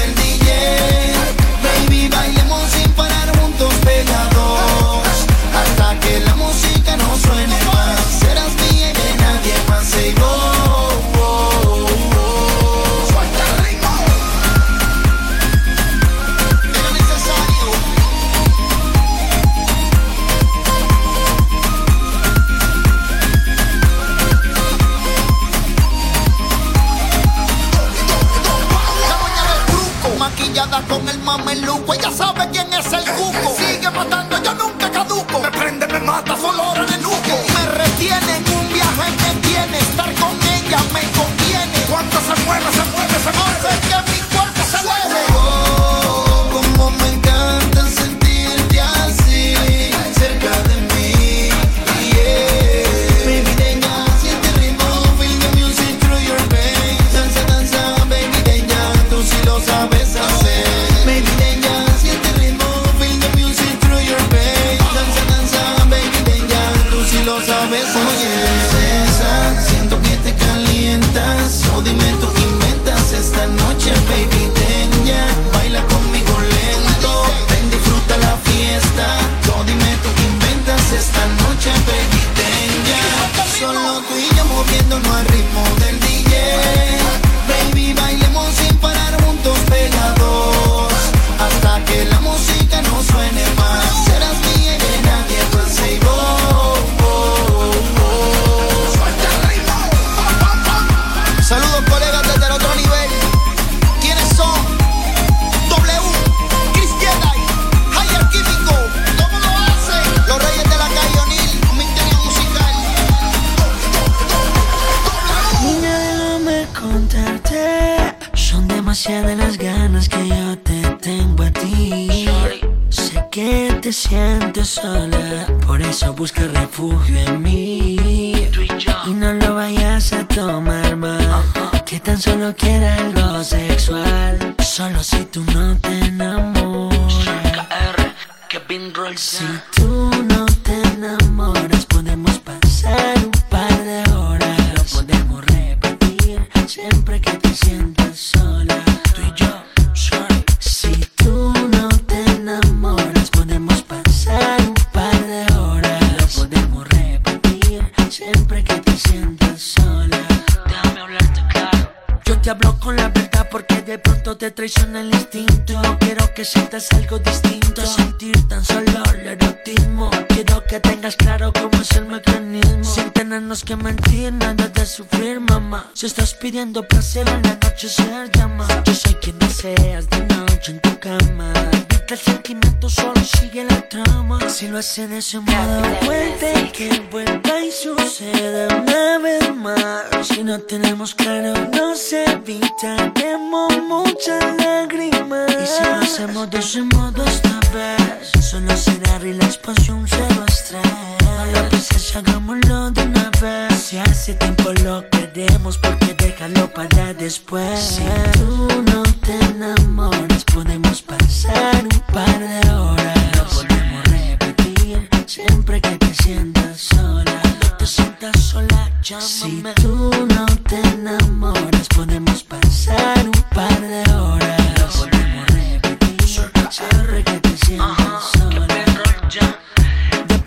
sentimiento 182.23 182.89
solo 182.89 183.21
sigue 183.23 183.63
la 183.65 183.81
trama. 183.89 184.39
Si 184.49 184.67
lo 184.67 184.77
hace 184.77 185.07
de 185.07 185.17
ese 185.19 185.39
modo, 185.39 185.81
puede 186.05 186.71
que 186.71 187.01
vuelva 187.11 187.59
y 187.59 187.71
suceda 187.71 188.67
una 188.75 189.17
vez 189.19 189.55
más. 189.55 190.27
Si 190.27 190.43
no 190.43 190.59
tenemos 190.59 191.13
claro, 191.15 191.53
nos 191.71 192.13
evitaremos 192.13 193.71
muchas 193.87 194.43
lágrimas. 194.57 195.51
Y 195.51 195.65
si 195.65 195.83
lo 195.83 195.95
hacemos 195.95 196.49
de 196.49 196.59
ese 196.59 196.81
modo 196.81 197.23
esta 197.25 197.59
vez, 197.73 198.42
solo 198.53 198.77
será 198.77 199.17
relax, 199.17 199.57
pasión, 199.57 200.05
cero 200.07 200.45
estrés. 200.47 200.83
No 201.25 201.45
lo 201.53 201.69
pienses, 201.69 202.15
hagámoslo 202.15 202.91
de 202.91 203.01
una 203.01 203.31
vez. 203.41 203.73
Si 203.83 203.97
hace 203.97 204.35
tiempo 204.35 204.71
lo 204.83 205.09
queremos, 205.09 205.79
porque 205.79 206.13
déjalo 206.13 206.71
para 206.71 207.13
después. 207.15 207.79
Si 207.79 208.03
tú 208.37 208.83
no 208.91 209.01
te 209.25 209.33
enamoras, 209.45 210.43
podemos 210.53 211.01
pasar 211.01 211.83
un 211.83 211.99
par 212.13 212.39
de 212.39 212.69
horas. 212.69 213.17
Lo 213.37 213.43
podemos 213.55 214.03
repetir 214.17 215.09
siempre 215.25 215.81
que 215.81 215.97
te 215.97 216.13
sientas 216.13 216.79
sola. 216.79 217.41
No 217.63 217.69
te 217.79 217.87
sientas 217.87 218.39
sola, 218.39 218.81
llámame. 219.01 219.73
Si 219.73 219.81
tú 219.81 220.27
no 220.35 220.45
te 220.69 220.79
enamoras, 220.93 221.87
podemos 221.95 222.43
pasar 222.43 223.25
un 223.25 223.43
par 223.55 223.81
de 223.81 224.03
horas. 224.11 224.79
Lo 224.79 224.87
podemos 224.99 225.47
repetir 225.47 226.27
siempre 226.69 227.23
que 227.23 227.39
te 227.39 227.57
sientas. 227.65 228.02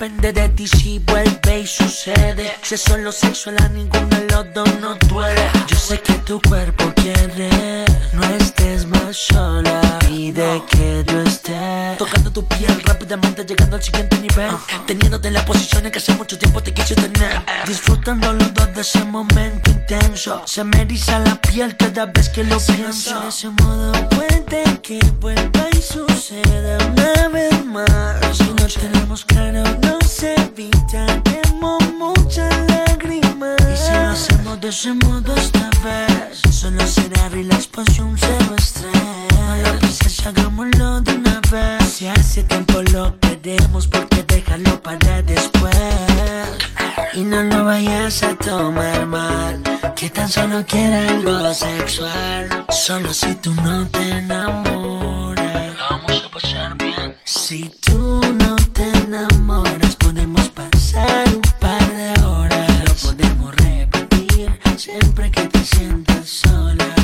Depende 0.07 0.33
de 0.41 0.49
ti 0.51 0.69
si 0.69 1.01
vuelve 1.01 1.61
y 1.63 1.67
sucede. 1.67 2.53
Si 2.63 2.77
es 2.77 2.81
solo 2.81 3.11
sexual 3.11 3.57
a 3.59 3.69
ninguno 3.69 4.07
de 4.07 4.29
los 4.31 4.55
dos 4.55 4.69
no 4.81 4.95
duele. 5.09 5.51
Yo 5.67 5.77
sé 5.77 6.01
que 6.01 6.13
tu 6.19 6.41
cuerpo 6.43 6.93
quiere. 6.95 7.85
No 8.13 8.23
estés 8.39 8.87
más 8.87 9.17
sola. 9.17 9.81
Pide 10.07 10.63
que 10.71 11.05
yo 11.09 11.23
esté. 11.23 11.97
Tocando 11.99 12.31
tu 12.31 12.47
piel 12.47 12.81
rápidamente, 13.07 13.45
llegando 13.45 13.77
al 13.77 13.83
siguiente 13.83 14.19
nivel. 14.19 14.51
Teniéndote 14.87 15.29
en 15.29 15.35
la 15.35 15.45
posición 15.45 15.87
en 15.87 15.93
que 15.93 15.99
hace 15.99 16.13
mucho 16.15 16.37
tiempo 16.39 16.61
te 16.63 16.73
quise 16.75 16.95
tener. 16.97 17.41
Disfrutando 17.67 18.33
los 18.33 18.53
dos 18.53 18.75
de 18.75 18.81
ese 18.81 19.05
momento 19.05 19.71
intenso. 19.71 20.43
Se 20.47 20.65
me 20.65 20.83
eriza 20.83 21.21
la 21.21 21.41
piel 21.41 21.77
cada 21.77 22.07
vez 22.07 22.29
que 22.29 22.43
lo 22.43 22.59
pienso. 22.59 23.21
De 23.21 23.29
ese 23.29 23.49
modo 23.51 23.93
puede 24.09 24.81
que 24.83 24.99
vuelva 25.21 25.69
y 25.73 25.83
suceda 25.83 26.79
una 26.85 27.29
vez 27.29 27.65
más. 27.65 28.37
Si 28.37 28.45
no 28.45 28.67
tenemos 28.67 29.25
claro, 29.25 29.63
nos 29.83 30.23
evitaremos 30.23 31.27
muchas 31.27 31.46
de 34.61 34.69
ese 34.69 34.93
modo 34.93 35.35
esta 35.35 35.69
vez, 35.85 36.41
solo 36.51 36.87
será 36.87 37.29
relax, 37.29 37.67
pasión, 37.67 38.17
cero 38.19 38.55
estrés. 38.57 38.93
Pienses, 39.81 40.27
hagámoslo 40.27 41.01
de 41.03 41.13
una 41.15 41.41
vez. 41.51 41.85
Si 41.93 42.07
hace 42.07 42.43
tiempo 42.45 42.81
lo 42.93 43.19
queremos, 43.21 43.87
porque 43.87 44.23
déjalo 44.23 44.81
para 44.83 45.23
después. 45.23 45.77
Y 47.15 47.23
no 47.23 47.43
lo 47.43 47.65
vayas 47.65 48.23
a 48.23 48.35
tomar 48.37 49.07
mal, 49.07 49.63
que 49.95 50.11
tan 50.11 50.29
solo 50.29 50.65
quiera 50.67 51.09
algo 51.09 51.53
sexual. 51.55 52.67
Solo 52.71 53.13
si 53.13 53.35
tú 53.37 53.55
no 53.55 53.87
te 53.89 54.19
enamoras, 54.19 55.75
vamos 55.91 56.25
a 56.25 56.31
pasar 56.31 56.77
bien. 56.77 57.17
Si 57.25 57.71
tú 57.81 58.21
no 58.39 58.46
siempre 65.01 65.31
que 65.31 65.47
te 65.49 65.59
sientas 65.59 66.29
sola, 66.29 66.95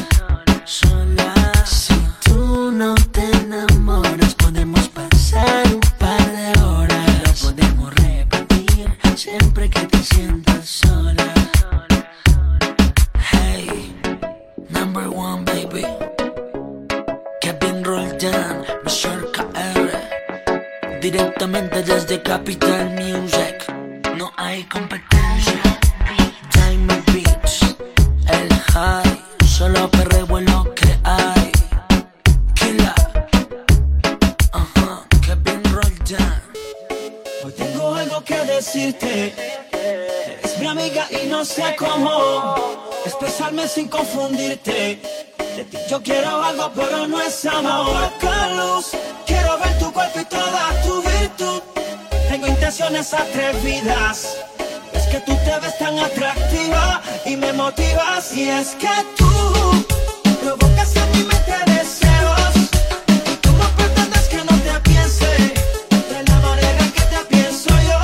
sola. 0.65 1.35
Si 1.67 1.95
tú 2.25 2.73
no 2.73 2.95
te 3.11 3.25
enamoras, 3.43 4.35
podemos 4.35 4.89
pasar 4.89 5.67
un 5.75 5.81
par 5.99 6.25
de 6.39 6.61
horas. 6.63 7.43
Lo 7.43 7.51
podemos 7.51 7.95
repetir 7.97 8.89
siempre 9.15 9.69
que 9.69 9.81
te 9.81 9.99
sientas 9.99 10.67
sola. 10.67 11.35
Hey, 13.31 13.95
number 14.71 15.09
one 15.09 15.45
baby. 15.45 15.87
Kevin 17.43 17.85
Roldan, 17.85 18.65
Mr. 18.85 19.31
KR. 19.33 19.91
Directamente 21.01 21.83
desde 21.83 22.23
Capital 22.23 22.91
Music. 22.91 23.57
No 24.17 24.33
hay 24.37 24.63
competencia. 24.65 25.62
Solo 29.63 29.89
perreo 29.93 30.39
es 30.39 30.75
que 30.75 30.99
hay. 31.05 31.53
Killa. 32.57 32.95
Ajá, 34.51 35.07
Kevin 35.25 35.63
Roldan. 35.73 36.43
Hoy 37.45 37.53
tengo 37.53 37.95
algo 37.95 38.25
que 38.25 38.39
decirte. 38.41 39.33
Eres 39.71 40.59
mi 40.59 40.67
amiga 40.67 41.07
y 41.13 41.29
no 41.29 41.45
sé 41.45 41.77
cómo 41.79 42.57
expresarme 43.07 43.69
sin 43.69 43.87
confundirte. 43.87 45.01
Yo 45.89 46.03
quiero 46.03 46.43
algo, 46.43 46.73
pero 46.75 47.07
no 47.07 47.23
es 47.23 47.45
amor. 47.45 48.11
Poca 48.19 48.49
luz, 48.49 48.87
quiero 49.25 49.61
ver 49.61 49.79
tu 49.79 49.93
cuerpo 49.93 50.19
y 50.23 50.25
toda 50.25 50.83
tu 50.85 51.01
virtud. 51.03 51.63
Tengo 52.29 52.49
intenciones 52.49 53.15
atrevidas. 53.15 54.39
Que 55.13 55.21
tú 55.21 55.37
te 55.45 55.61
ves 55.61 55.77
tan 55.77 55.99
atractiva 55.99 57.03
y 57.27 57.37
me 57.37 57.53
motivas. 57.53 58.35
Y 58.35 58.49
es 58.49 58.69
que 58.77 58.89
tú 59.19 59.31
provocas 60.43 60.97
en 60.97 61.13
mi 61.13 61.25
mente 61.25 61.53
deseos. 61.67 62.55
Y 63.31 63.37
tú 63.43 63.53
no 63.53 63.69
pretendes 63.77 64.27
que 64.31 64.39
no 64.39 64.57
te 64.67 64.81
piense 64.89 65.27
de 66.13 66.23
la 66.27 66.37
manera 66.41 66.85
que 66.95 67.03
te 67.03 67.25
pienso 67.29 67.69
yo. 67.89 68.01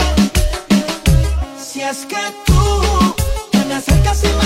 Si 1.59 1.81
es 1.81 2.05
que 2.05 2.25
tú 2.45 3.15
te 3.53 3.65
me 3.65 3.77
acercas 3.77 4.23
y 4.25 4.27
me 4.27 4.45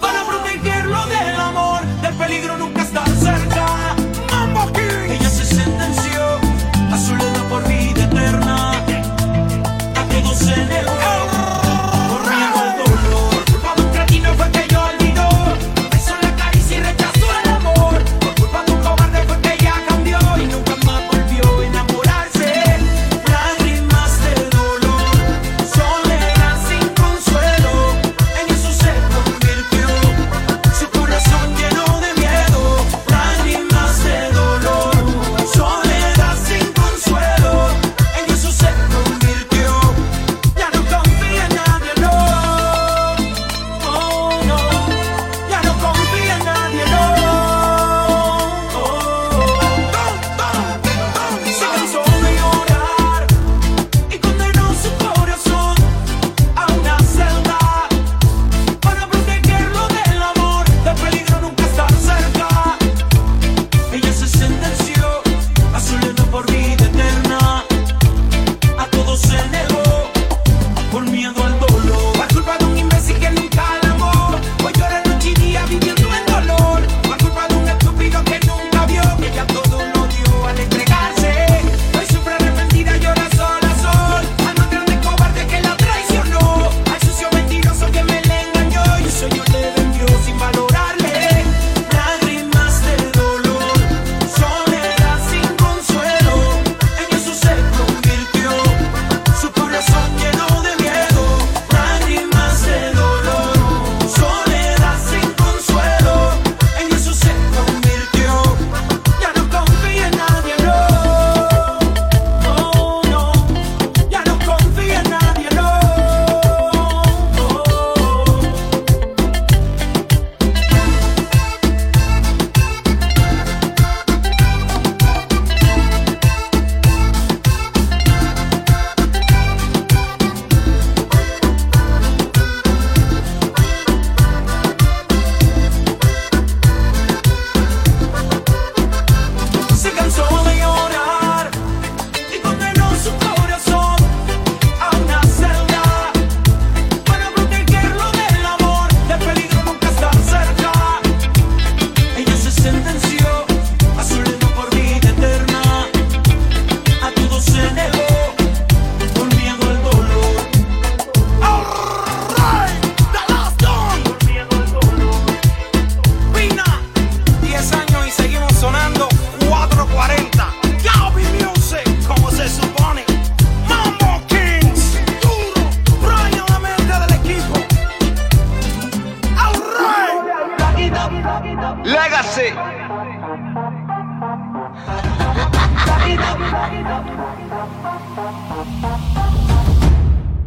para 0.00 0.24
protegerlo 0.24 1.06
del 1.06 1.40
amor, 1.40 1.84
del 2.02 2.14
peligro 2.14 2.56
nunca. 2.56 2.67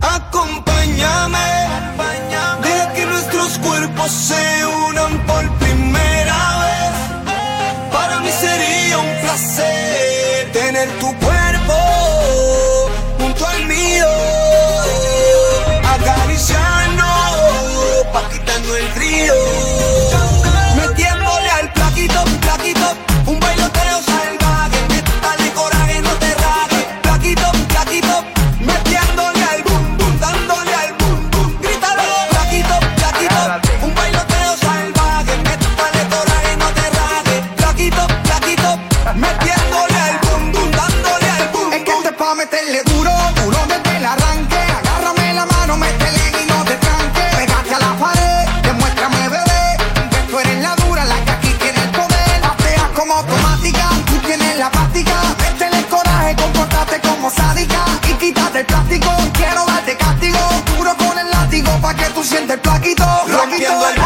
Acompáñame, 0.01 1.67
deja 2.63 2.93
que 2.93 3.05
nuestros 3.05 3.57
cuerpos 3.59 4.11
se 4.11 4.65
unan 4.65 5.19
por 5.25 5.47
primera 5.59 6.37
vez. 6.63 6.95
Para 7.91 8.21
mí 8.21 8.31
sería 8.31 8.97
un 8.97 9.13
placer 9.21 10.51
tener 10.53 10.89
tu 10.99 11.13
cuerpo 11.19 11.73
junto 13.19 13.45
al 13.45 13.65
mío, 13.65 14.07
acariciarnos, 15.83 18.05
pa' 18.13 18.29
quitando 18.29 18.77
el 18.77 18.89
río. 18.95 19.60
rompiendo 63.51 63.89
el 63.89 64.00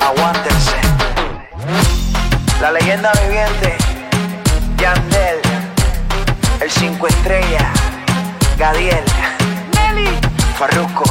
Aguántense. 0.00 0.76
La 2.60 2.72
leyenda 2.72 3.12
viviente, 3.22 3.76
Yandel, 4.76 5.40
el 6.60 6.70
cinco 6.70 7.06
estrellas, 7.08 7.68
Gadiel, 8.58 9.04
Nelly, 9.74 10.18
Farruco. 10.58 11.04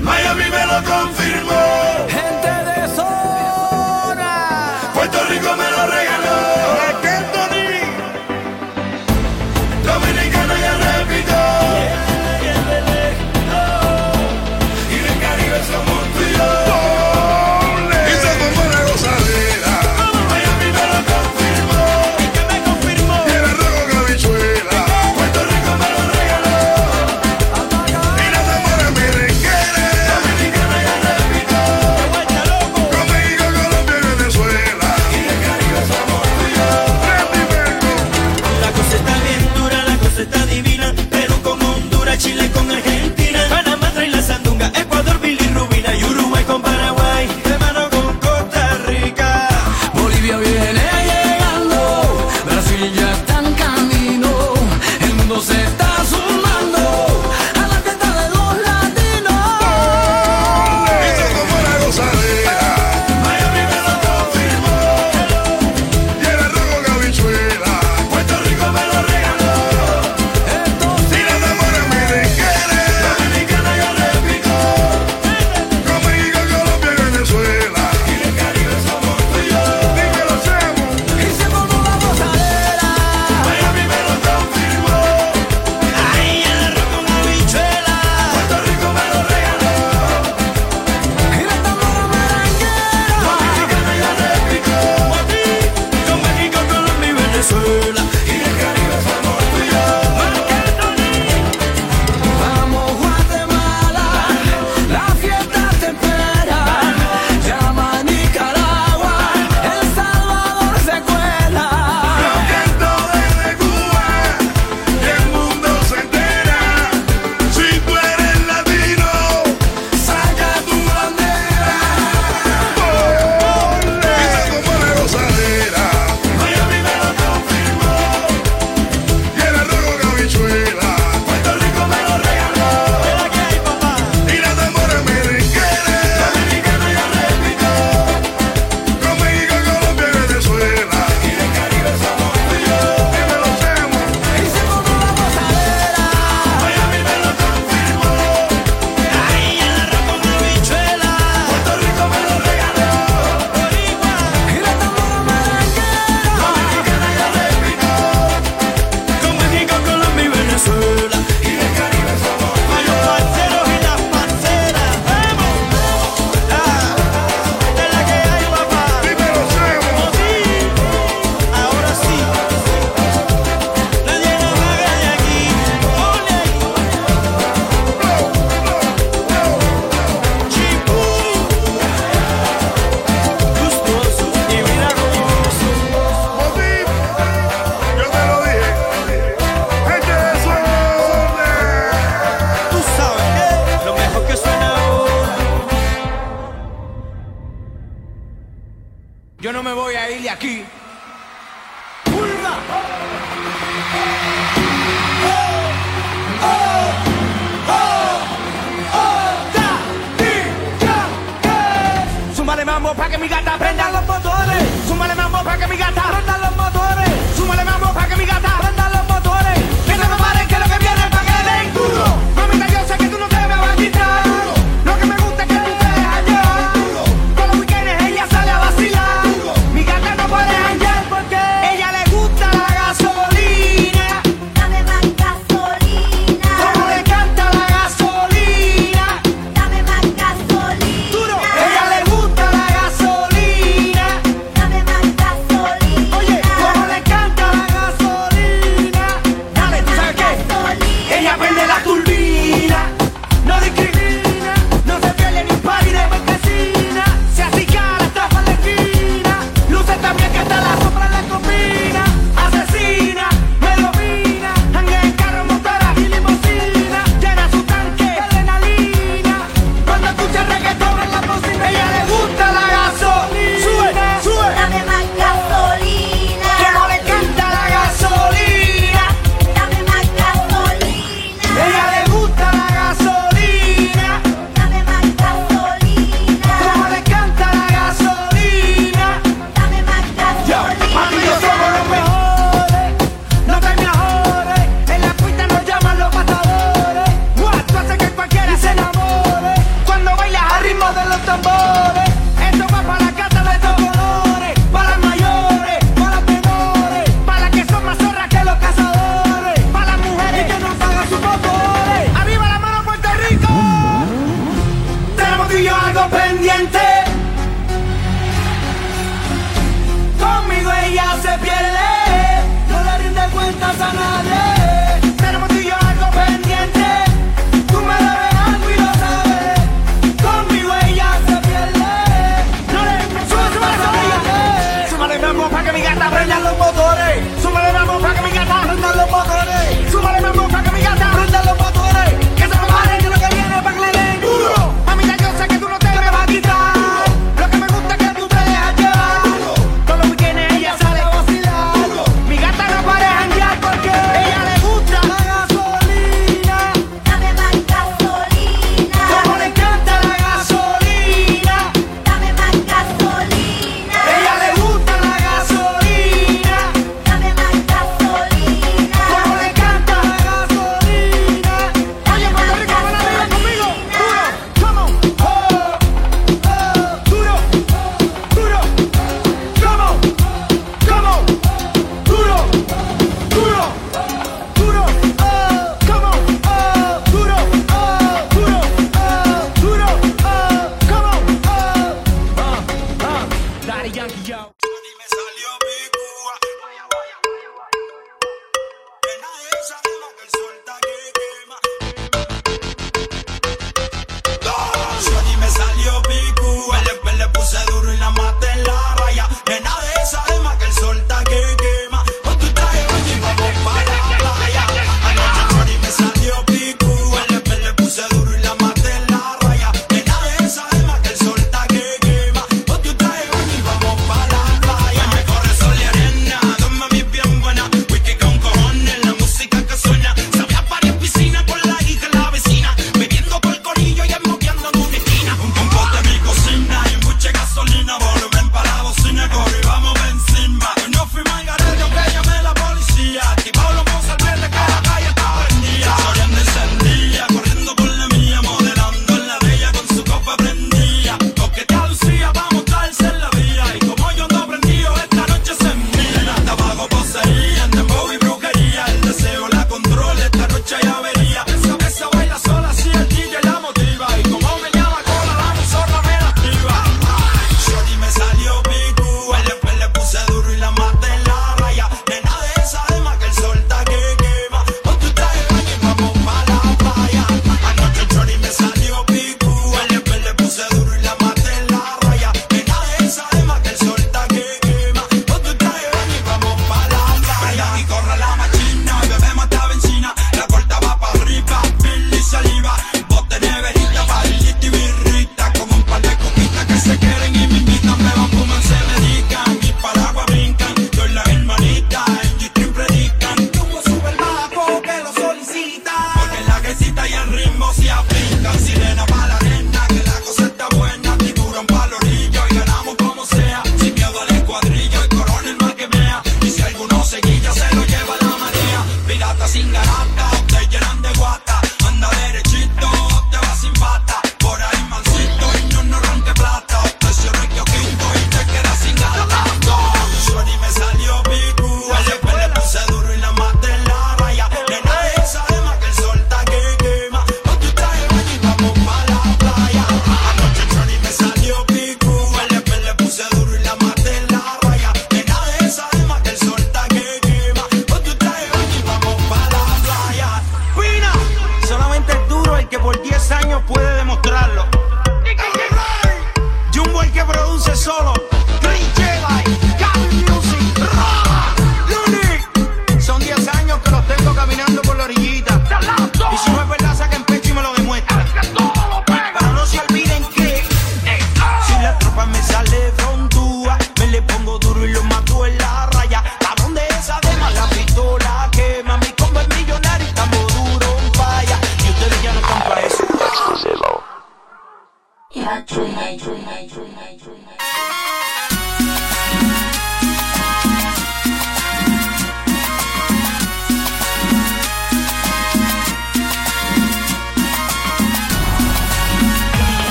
Miami 0.00 0.44
me 0.50 0.66
lo 0.66 0.82
confirmó. 0.84 2.41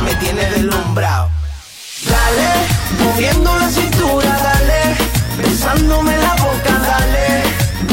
Me 0.00 0.14
tiene 0.16 0.44
deslumbrado. 0.50 1.30
Dale, 2.08 2.50
moviendo 2.98 3.56
la 3.56 3.68
cintura, 3.68 4.36
dale, 4.42 4.96
besándome 5.38 6.16
la 6.16 6.34
boca, 6.34 6.72
dale, 6.90 7.42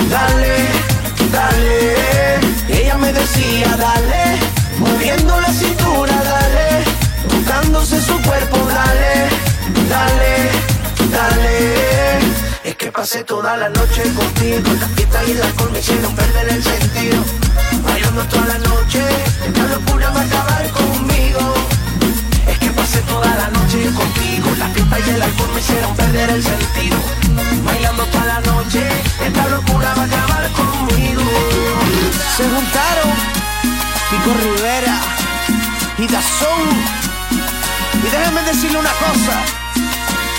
dale, 0.09 0.55
dale. 1.31 2.39
Ella 2.81 2.97
me 2.97 3.13
decía, 3.13 3.75
dale, 3.77 4.39
moviendo 4.79 5.39
la 5.39 5.53
cintura, 5.53 6.15
dale, 6.23 6.83
tocándose 7.29 8.01
su 8.01 8.19
cuerpo, 8.23 8.57
dale, 8.57 9.29
dale, 9.87 10.49
dale. 11.11 12.19
Es 12.63 12.75
que 12.75 12.91
pasé 12.91 13.23
toda 13.23 13.55
la 13.55 13.69
noche 13.69 14.01
contigo, 14.15 14.73
la 14.79 14.87
fiesta 14.87 15.23
y 15.27 15.31
el 15.31 15.43
alcohol 15.43 15.71
me 15.73 15.79
hicieron 15.79 16.15
perder 16.15 16.49
el 16.49 16.63
sentido. 16.63 17.23
Bailando 17.83 18.23
toda 18.23 18.45
la 18.47 18.57
noche, 18.57 19.03
esta 19.45 19.63
locura 19.67 20.09
va 20.09 20.21
a 20.21 20.23
acabar 20.23 20.69
conmigo. 20.71 21.68
Toda 23.21 23.35
la 23.35 23.49
noche 23.49 23.83
contigo. 23.91 24.49
La 24.57 24.67
fiesta 24.69 24.97
y 24.97 25.09
el 25.09 25.21
alcohol 25.21 25.49
me 25.53 25.59
hicieron 25.59 25.93
perder 25.93 26.29
el 26.29 26.41
sentido. 26.41 26.97
Bailando 27.65 28.05
toda 28.05 28.25
la 28.25 28.39
noche 28.39 28.87
Esta 29.25 29.47
locura 29.49 29.93
va 29.93 30.03
a 30.03 30.05
acabar 30.05 30.49
conmigo. 30.53 31.21
Se 32.37 32.43
juntaron 32.43 33.11
Pico 34.09 34.33
Rivera 34.41 34.95
y 35.97 36.07
Dazón. 36.07 36.69
Y 38.05 38.09
déjenme 38.09 38.41
decirle 38.43 38.79
una 38.79 38.93
cosa. 38.93 39.35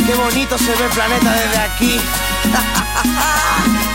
Qué 0.07 0.15
bonito 0.15 0.57
se 0.57 0.75
ve 0.75 0.85
el 0.85 0.91
planeta 0.91 1.33
desde 1.33 1.59
aquí 1.59 2.01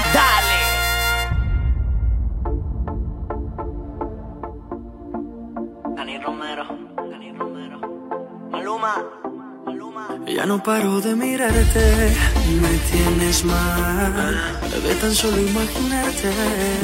No 10.47 10.61
paro 10.61 11.01
de 11.01 11.15
mirarte, 11.15 12.15
me 12.61 12.77
tienes 12.91 13.43
mal. 13.43 14.59
Bebé, 14.71 14.93
tan 15.01 15.11
solo 15.11 15.41
imaginarte, 15.41 16.29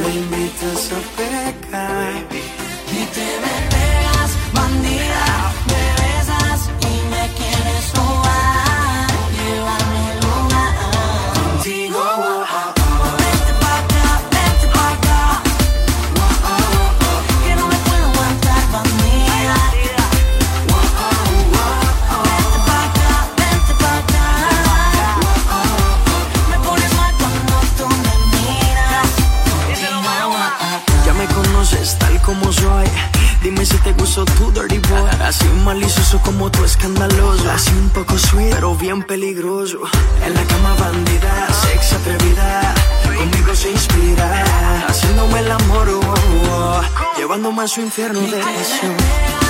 me 0.01 0.15
invitas 0.15 0.91
a 0.91 0.99
pecar. 1.15 2.25
Y 2.91 3.05
te 3.13 3.60
Dime 33.61 33.73
si 33.73 33.83
te 33.83 33.93
gustó 33.93 34.25
tu 34.25 34.51
dirty 34.51 34.79
boy. 34.79 35.07
Así 35.21 35.45
malicioso 35.63 36.19
como 36.23 36.49
tu 36.49 36.65
escandaloso. 36.65 37.47
Así 37.51 37.69
un 37.69 37.89
poco 37.89 38.17
sweet, 38.17 38.55
pero 38.55 38.73
bien 38.75 39.03
peligroso. 39.03 39.81
En 40.25 40.33
la 40.33 40.43
cama 40.45 40.73
bandida, 40.79 41.47
sexy 41.61 41.93
atrevida. 41.93 42.73
Conmigo 43.15 43.53
se 43.53 43.69
inspira. 43.69 44.85
Haciéndome 44.87 45.41
el 45.41 45.51
amor, 45.51 45.89
oh, 45.89 45.99
oh, 45.99 46.81
oh. 46.81 47.17
llevándome 47.19 47.61
a 47.61 47.67
su 47.67 47.81
infierno 47.81 48.21
de 48.21 48.39
pasión. 48.39 49.40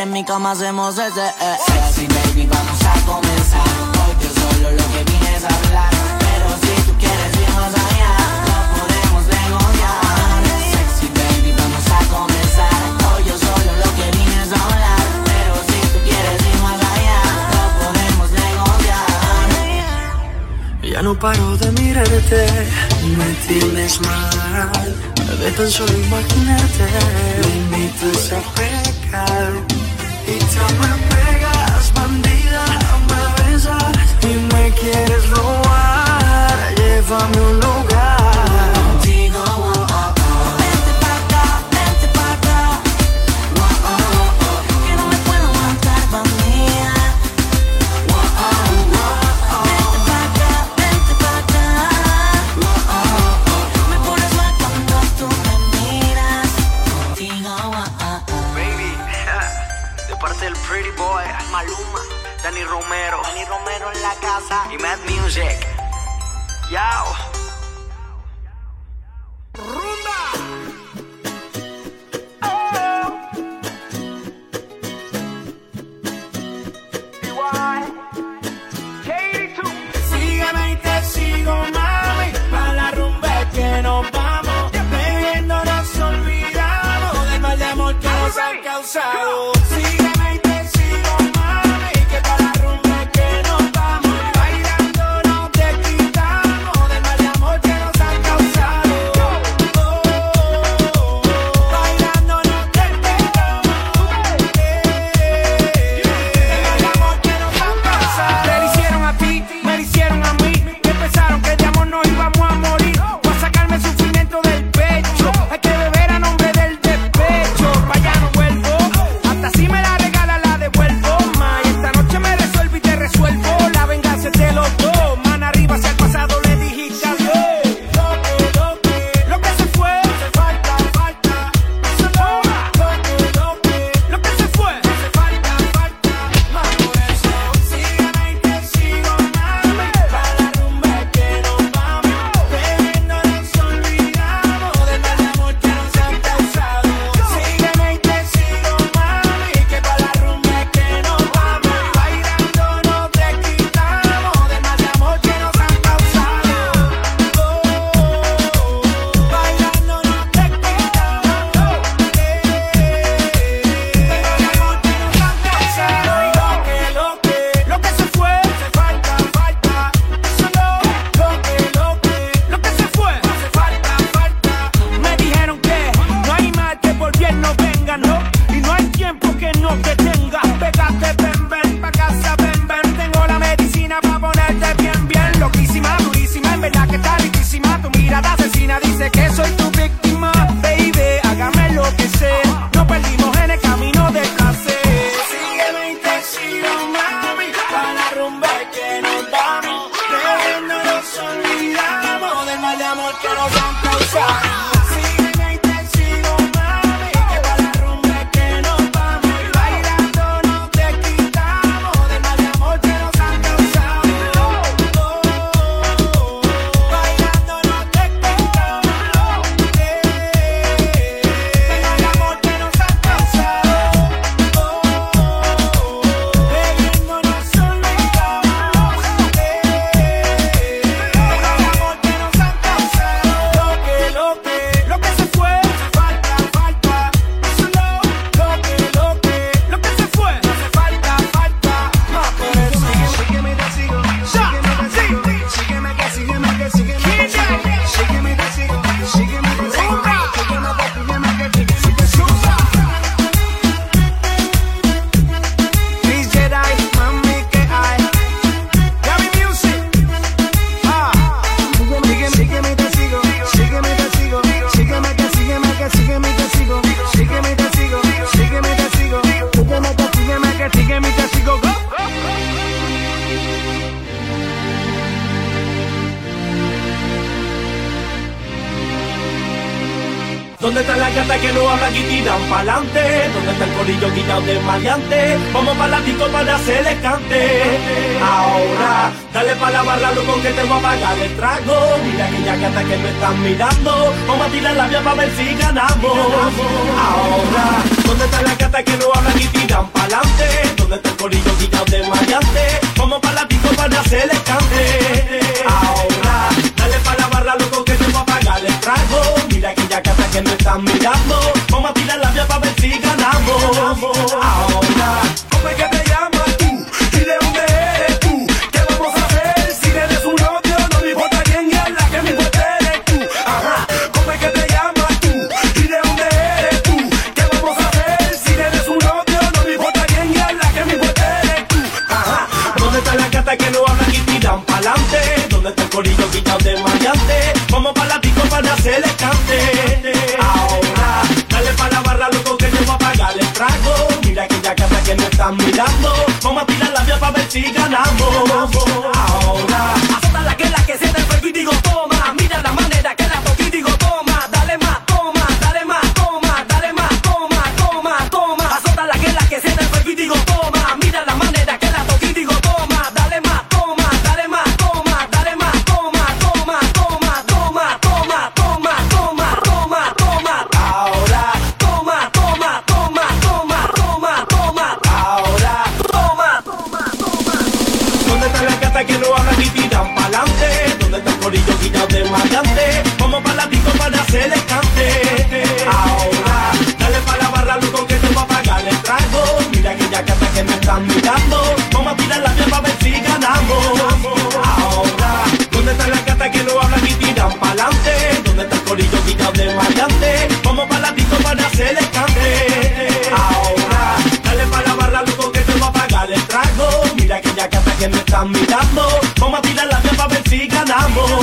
en 0.00 0.10
mi 0.12 0.24
cama 0.24 0.50
hacemos 0.50 0.98
ese. 0.98 1.26
Eh. 1.26 1.56
Sexy 1.66 2.06
baby, 2.06 2.46
vamos 2.46 2.82
a 2.82 2.94
comenzar. 3.06 3.66
Hoy 4.00 4.14
yo 4.22 4.28
solo 4.40 4.70
lo 4.72 4.84
que 4.92 5.04
vine 5.10 5.36
es 5.36 5.44
hablar. 5.44 5.90
Pero 6.18 6.48
si 6.60 6.72
tú 6.86 6.92
quieres 6.98 7.32
irnos 7.34 7.72
allá, 7.84 8.12
no 8.48 8.58
podemos 8.76 9.24
negociar. 9.38 10.40
Sexy 10.72 11.08
baby, 11.18 11.52
vamos 11.56 11.86
a 11.86 12.00
comenzar. 12.14 12.80
Hoy 13.08 13.22
yo 13.28 13.36
solo 13.38 13.70
lo 13.84 13.88
que 13.96 14.06
vine 14.16 14.36
es 14.42 14.52
hablar. 14.52 15.00
Pero 15.30 15.54
si 15.68 15.78
tú 15.92 15.98
quieres 16.04 16.40
irnos 16.52 16.80
allá, 16.92 17.20
no 17.54 17.62
podemos 17.80 18.28
negociar. 18.44 19.06
Ya 20.82 21.00
no 21.02 21.12
paro 21.18 21.56
de 21.56 21.72
mirarte, 21.72 22.46
me 23.16 23.28
tienes 23.46 24.00
mal. 24.00 24.94
De 25.40 25.50
tan 25.52 25.70
solo 25.70 25.92
imaginarte, 25.92 26.86
me 27.40 27.78
invitas 27.78 28.32
a 28.32 28.40
pecar. 28.54 29.85
Llévame 37.06 37.36
a 37.36 37.40
un 37.40 37.52
lugar 37.60 38.15
Romero. 62.86 63.20
Dani 63.24 63.44
Romero 63.44 63.90
en 63.92 64.00
la 64.00 64.14
casa. 64.14 64.64
Y 64.72 64.78
Mad 64.78 64.98
Music. 65.08 65.66
Yao. 66.70 67.25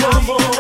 amor. 0.01 0.52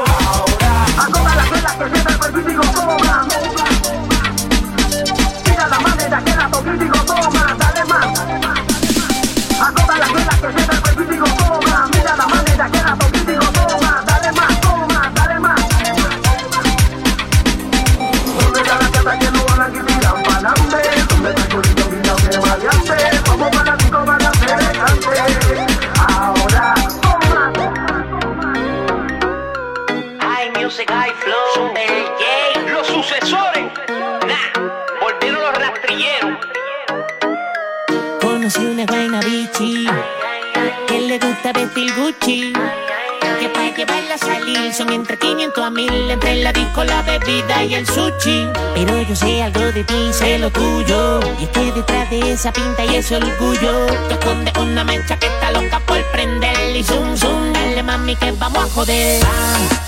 mordida 47.23 47.63
y 47.63 47.75
el 47.75 47.87
sushi. 47.87 48.49
Pero 48.75 49.01
yo 49.01 49.15
sé 49.15 49.43
algo 49.43 49.71
de 49.71 49.83
ti, 49.83 50.11
sé 50.11 50.37
lo 50.39 50.49
tuyo. 50.51 51.19
Y 51.39 51.43
es 51.43 51.49
que 51.49 51.71
detrás 51.71 52.09
de 52.09 52.33
esa 52.33 52.51
pinta 52.51 52.85
y 52.85 52.95
ese 52.95 53.17
orgullo, 53.17 53.85
te 54.07 54.13
esconde 54.13 54.51
una 54.59 54.83
mecha 54.83 55.17
que 55.17 55.27
está 55.27 55.51
loca 55.51 55.79
por 55.85 56.03
prender. 56.11 56.75
Y 56.75 56.83
zoom, 56.83 57.15
zoom, 57.15 57.53
dale 57.53 57.83
mami 57.83 58.15
que 58.15 58.31
vamos 58.31 58.65
a 58.65 58.69
joder. 58.69 59.21
Ah, 59.25 59.83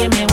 que 0.00 0.08
me 0.08 0.29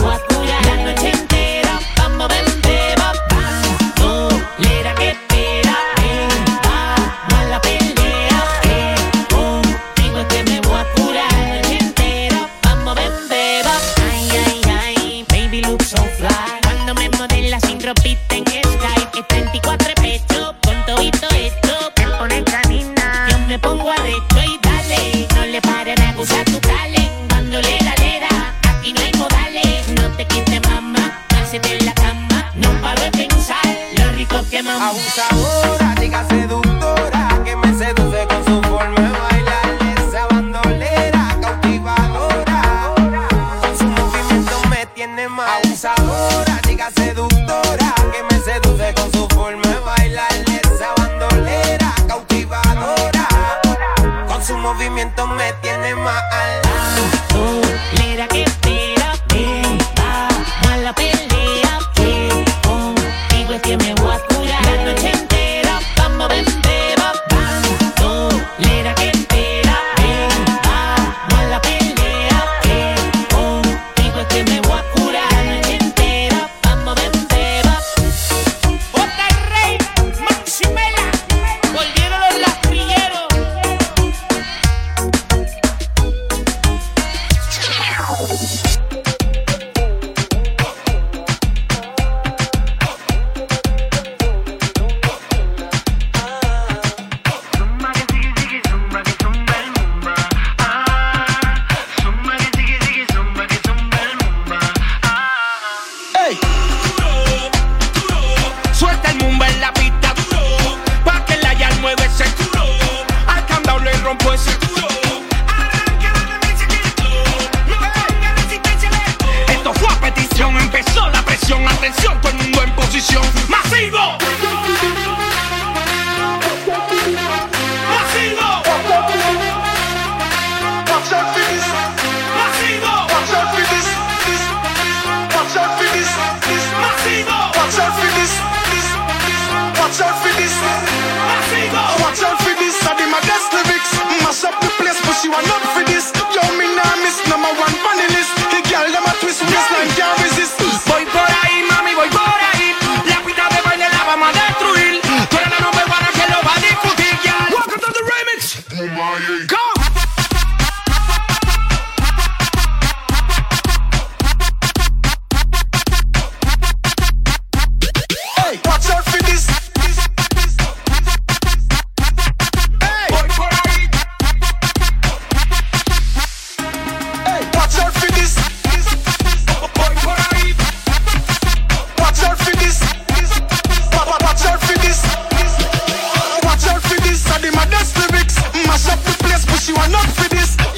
she 189.68 189.74
want 189.74 189.92
not 189.92 190.08
for. 190.16 190.28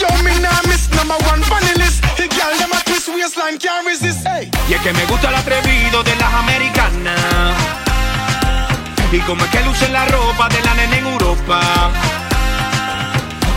Yo, 0.01 0.09
me 0.25 0.35
nah 0.43 0.61
miss 0.67 0.91
number 0.91 1.15
one. 1.31 1.41
The 2.19 2.27
girl 2.27 2.53
them 2.59 2.73
a 2.73 2.81
twist 2.85 3.09
waistline 3.09 3.59
can't 3.59 3.87
resist. 3.87 4.27
Hey. 4.27 4.51
Y 4.69 4.75
es 4.75 4.81
que 4.81 4.93
me 4.93 5.05
gusta 5.07 5.29
el 5.29 5.35
atrevido 5.35 6.03
de 6.03 6.17
las 6.17 6.33
americanas. 6.35 7.55
Y 9.13 9.19
como 9.21 9.45
es 9.45 9.51
que 9.51 9.63
luce 9.63 9.89
la 9.91 10.05
ropa 10.07 10.49
de 10.49 10.61
la 10.63 10.75
nena 10.75 10.97
en 10.99 11.07
Europa. 11.07 11.61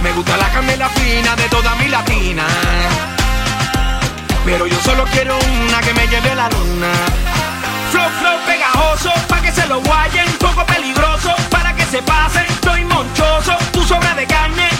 Me 0.04 0.12
gusta 0.12 0.38
la 0.38 0.50
candela 0.50 0.90
fina 0.90 1.36
de 1.36 1.48
toda 1.50 1.76
mi 1.76 1.88
latina. 1.88 2.46
Pero 4.46 4.68
yo 4.68 4.80
solo 4.82 5.06
quiero 5.14 5.38
una 5.38 5.80
que 5.82 5.94
me 5.94 6.08
lleve 6.08 6.32
a 6.32 6.36
la 6.36 6.50
luna. 6.50 6.92
Flow, 7.92 8.10
flow 8.20 8.38
pegajoso, 8.46 9.12
pa' 9.28 9.42
que 9.42 9.52
se 9.52 9.66
lo 9.68 9.82
guayen. 9.82 10.28
Poco 10.40 10.66
peligroso, 10.66 11.34
para 11.50 11.74
que 11.74 11.86
se 11.86 12.02
pasen. 12.04 12.46
Estoy 12.50 12.84
monchoso, 12.86 13.56
tu 13.72 13.84
sobra 13.84 14.14
de 14.16 14.26
carne 14.26 14.73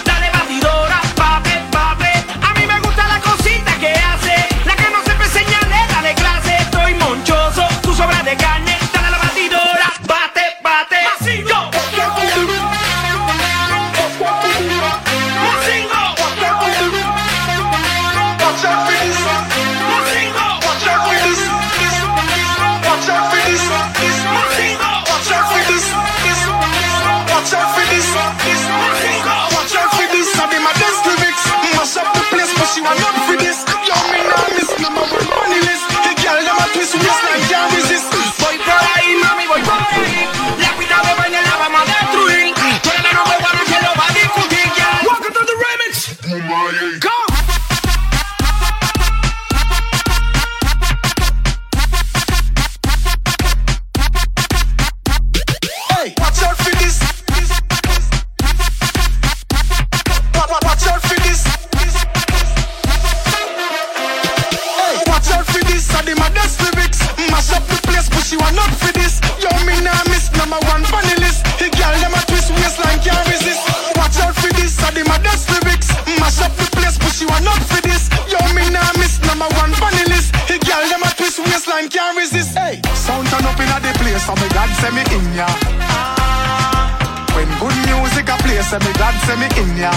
ya. 89.76 89.90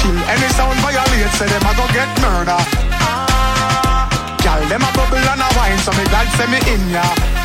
Kill 0.00 0.18
any 0.28 0.48
sound 0.54 0.78
violate, 0.80 1.32
say 1.38 1.46
them 1.46 1.66
a 1.66 1.72
go 1.76 1.86
get 1.92 2.08
murder. 2.20 2.58
Ah, 3.00 4.08
Gal, 4.42 4.60
them 4.68 4.82
a 4.82 4.90
bubble 4.96 5.18
and 5.18 5.40
a 5.42 5.48
wine, 5.56 5.78
so 5.78 5.92
me 5.92 6.04
glad 6.10 6.28
say 6.36 6.46
me 6.46 6.58
in 6.72 6.82
ya. 6.90 7.35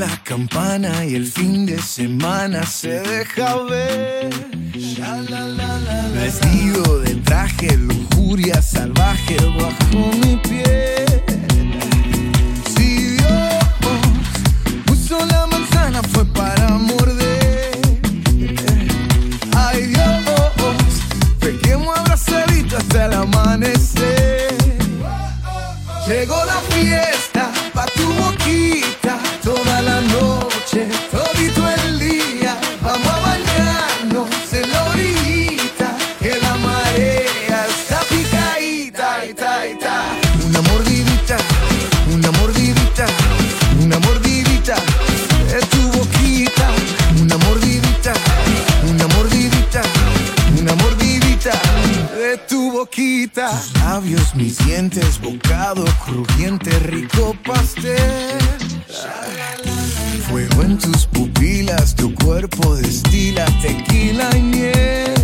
la 0.00 0.16
campana 0.24 1.04
y 1.04 1.14
el 1.14 1.26
fin 1.26 1.66
de 1.66 1.78
semana 1.78 2.64
se 2.64 3.00
deja 3.00 3.56
ver. 3.64 4.30
Vestido 6.14 7.00
de 7.00 7.16
traje, 7.16 7.76
lujuria 7.76 8.62
salvaje 8.62 9.36
bajo 9.58 10.10
mi 10.22 10.36
pie. 10.38 11.04
Si 12.74 13.16
Dios 13.16 13.64
puso 14.86 15.18
la 15.26 15.46
manzana 15.48 16.02
fue 16.02 16.24
para 16.24 16.70
morder. 16.70 17.78
Ay 19.54 19.86
Dios, 19.88 20.24
pequemos 21.40 21.98
abrazaditos 21.98 22.78
hasta 22.80 23.04
el 23.04 23.12
amanecer. 23.12 24.54
Llegó 26.08 26.42
la 26.46 26.58
fiesta. 26.70 27.29
labios, 54.00 54.34
mis 54.34 54.56
dientes, 54.66 55.20
bocado 55.20 55.84
crujiente, 56.04 56.70
rico 56.80 57.36
pastel. 57.44 58.38
Fuego 60.28 60.62
en 60.62 60.78
tus 60.78 61.06
pupilas, 61.06 61.94
tu 61.94 62.14
cuerpo 62.14 62.76
destila 62.76 63.44
tequila 63.60 64.30
y 64.36 64.42
miel. 64.42 65.19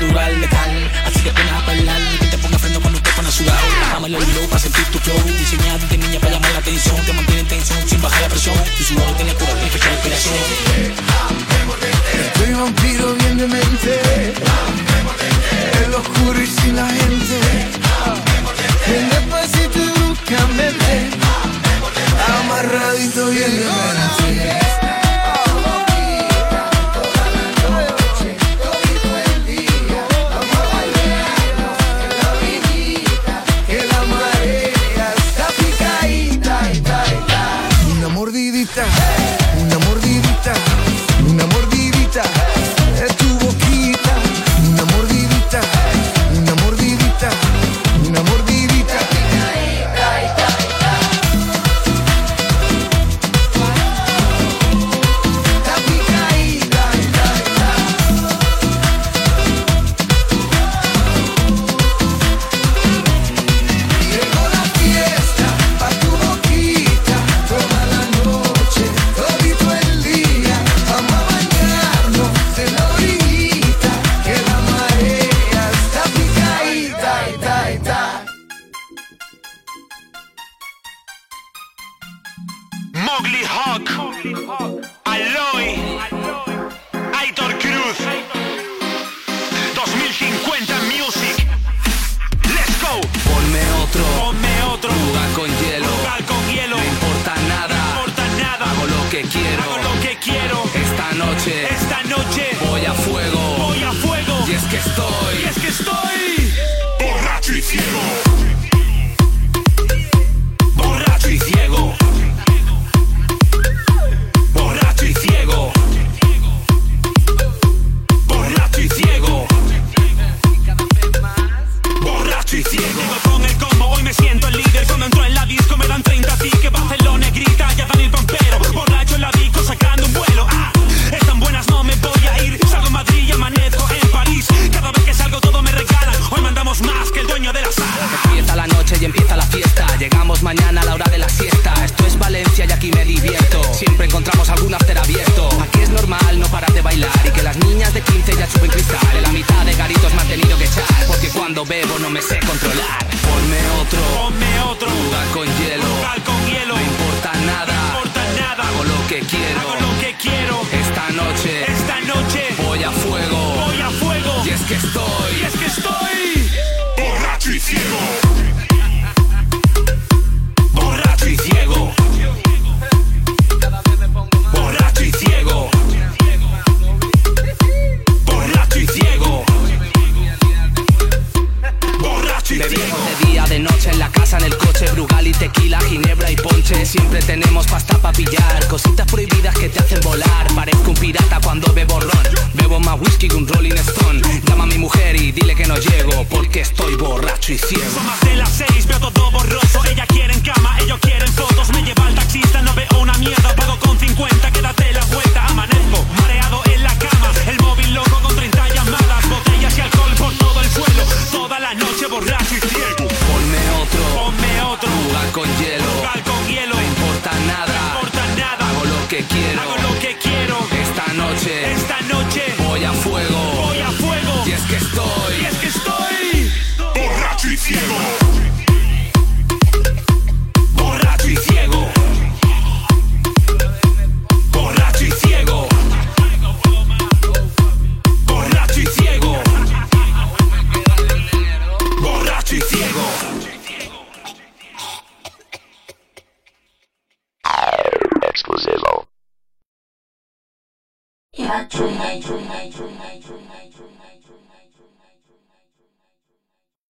natural, 0.00 0.40
legal 0.40 0.89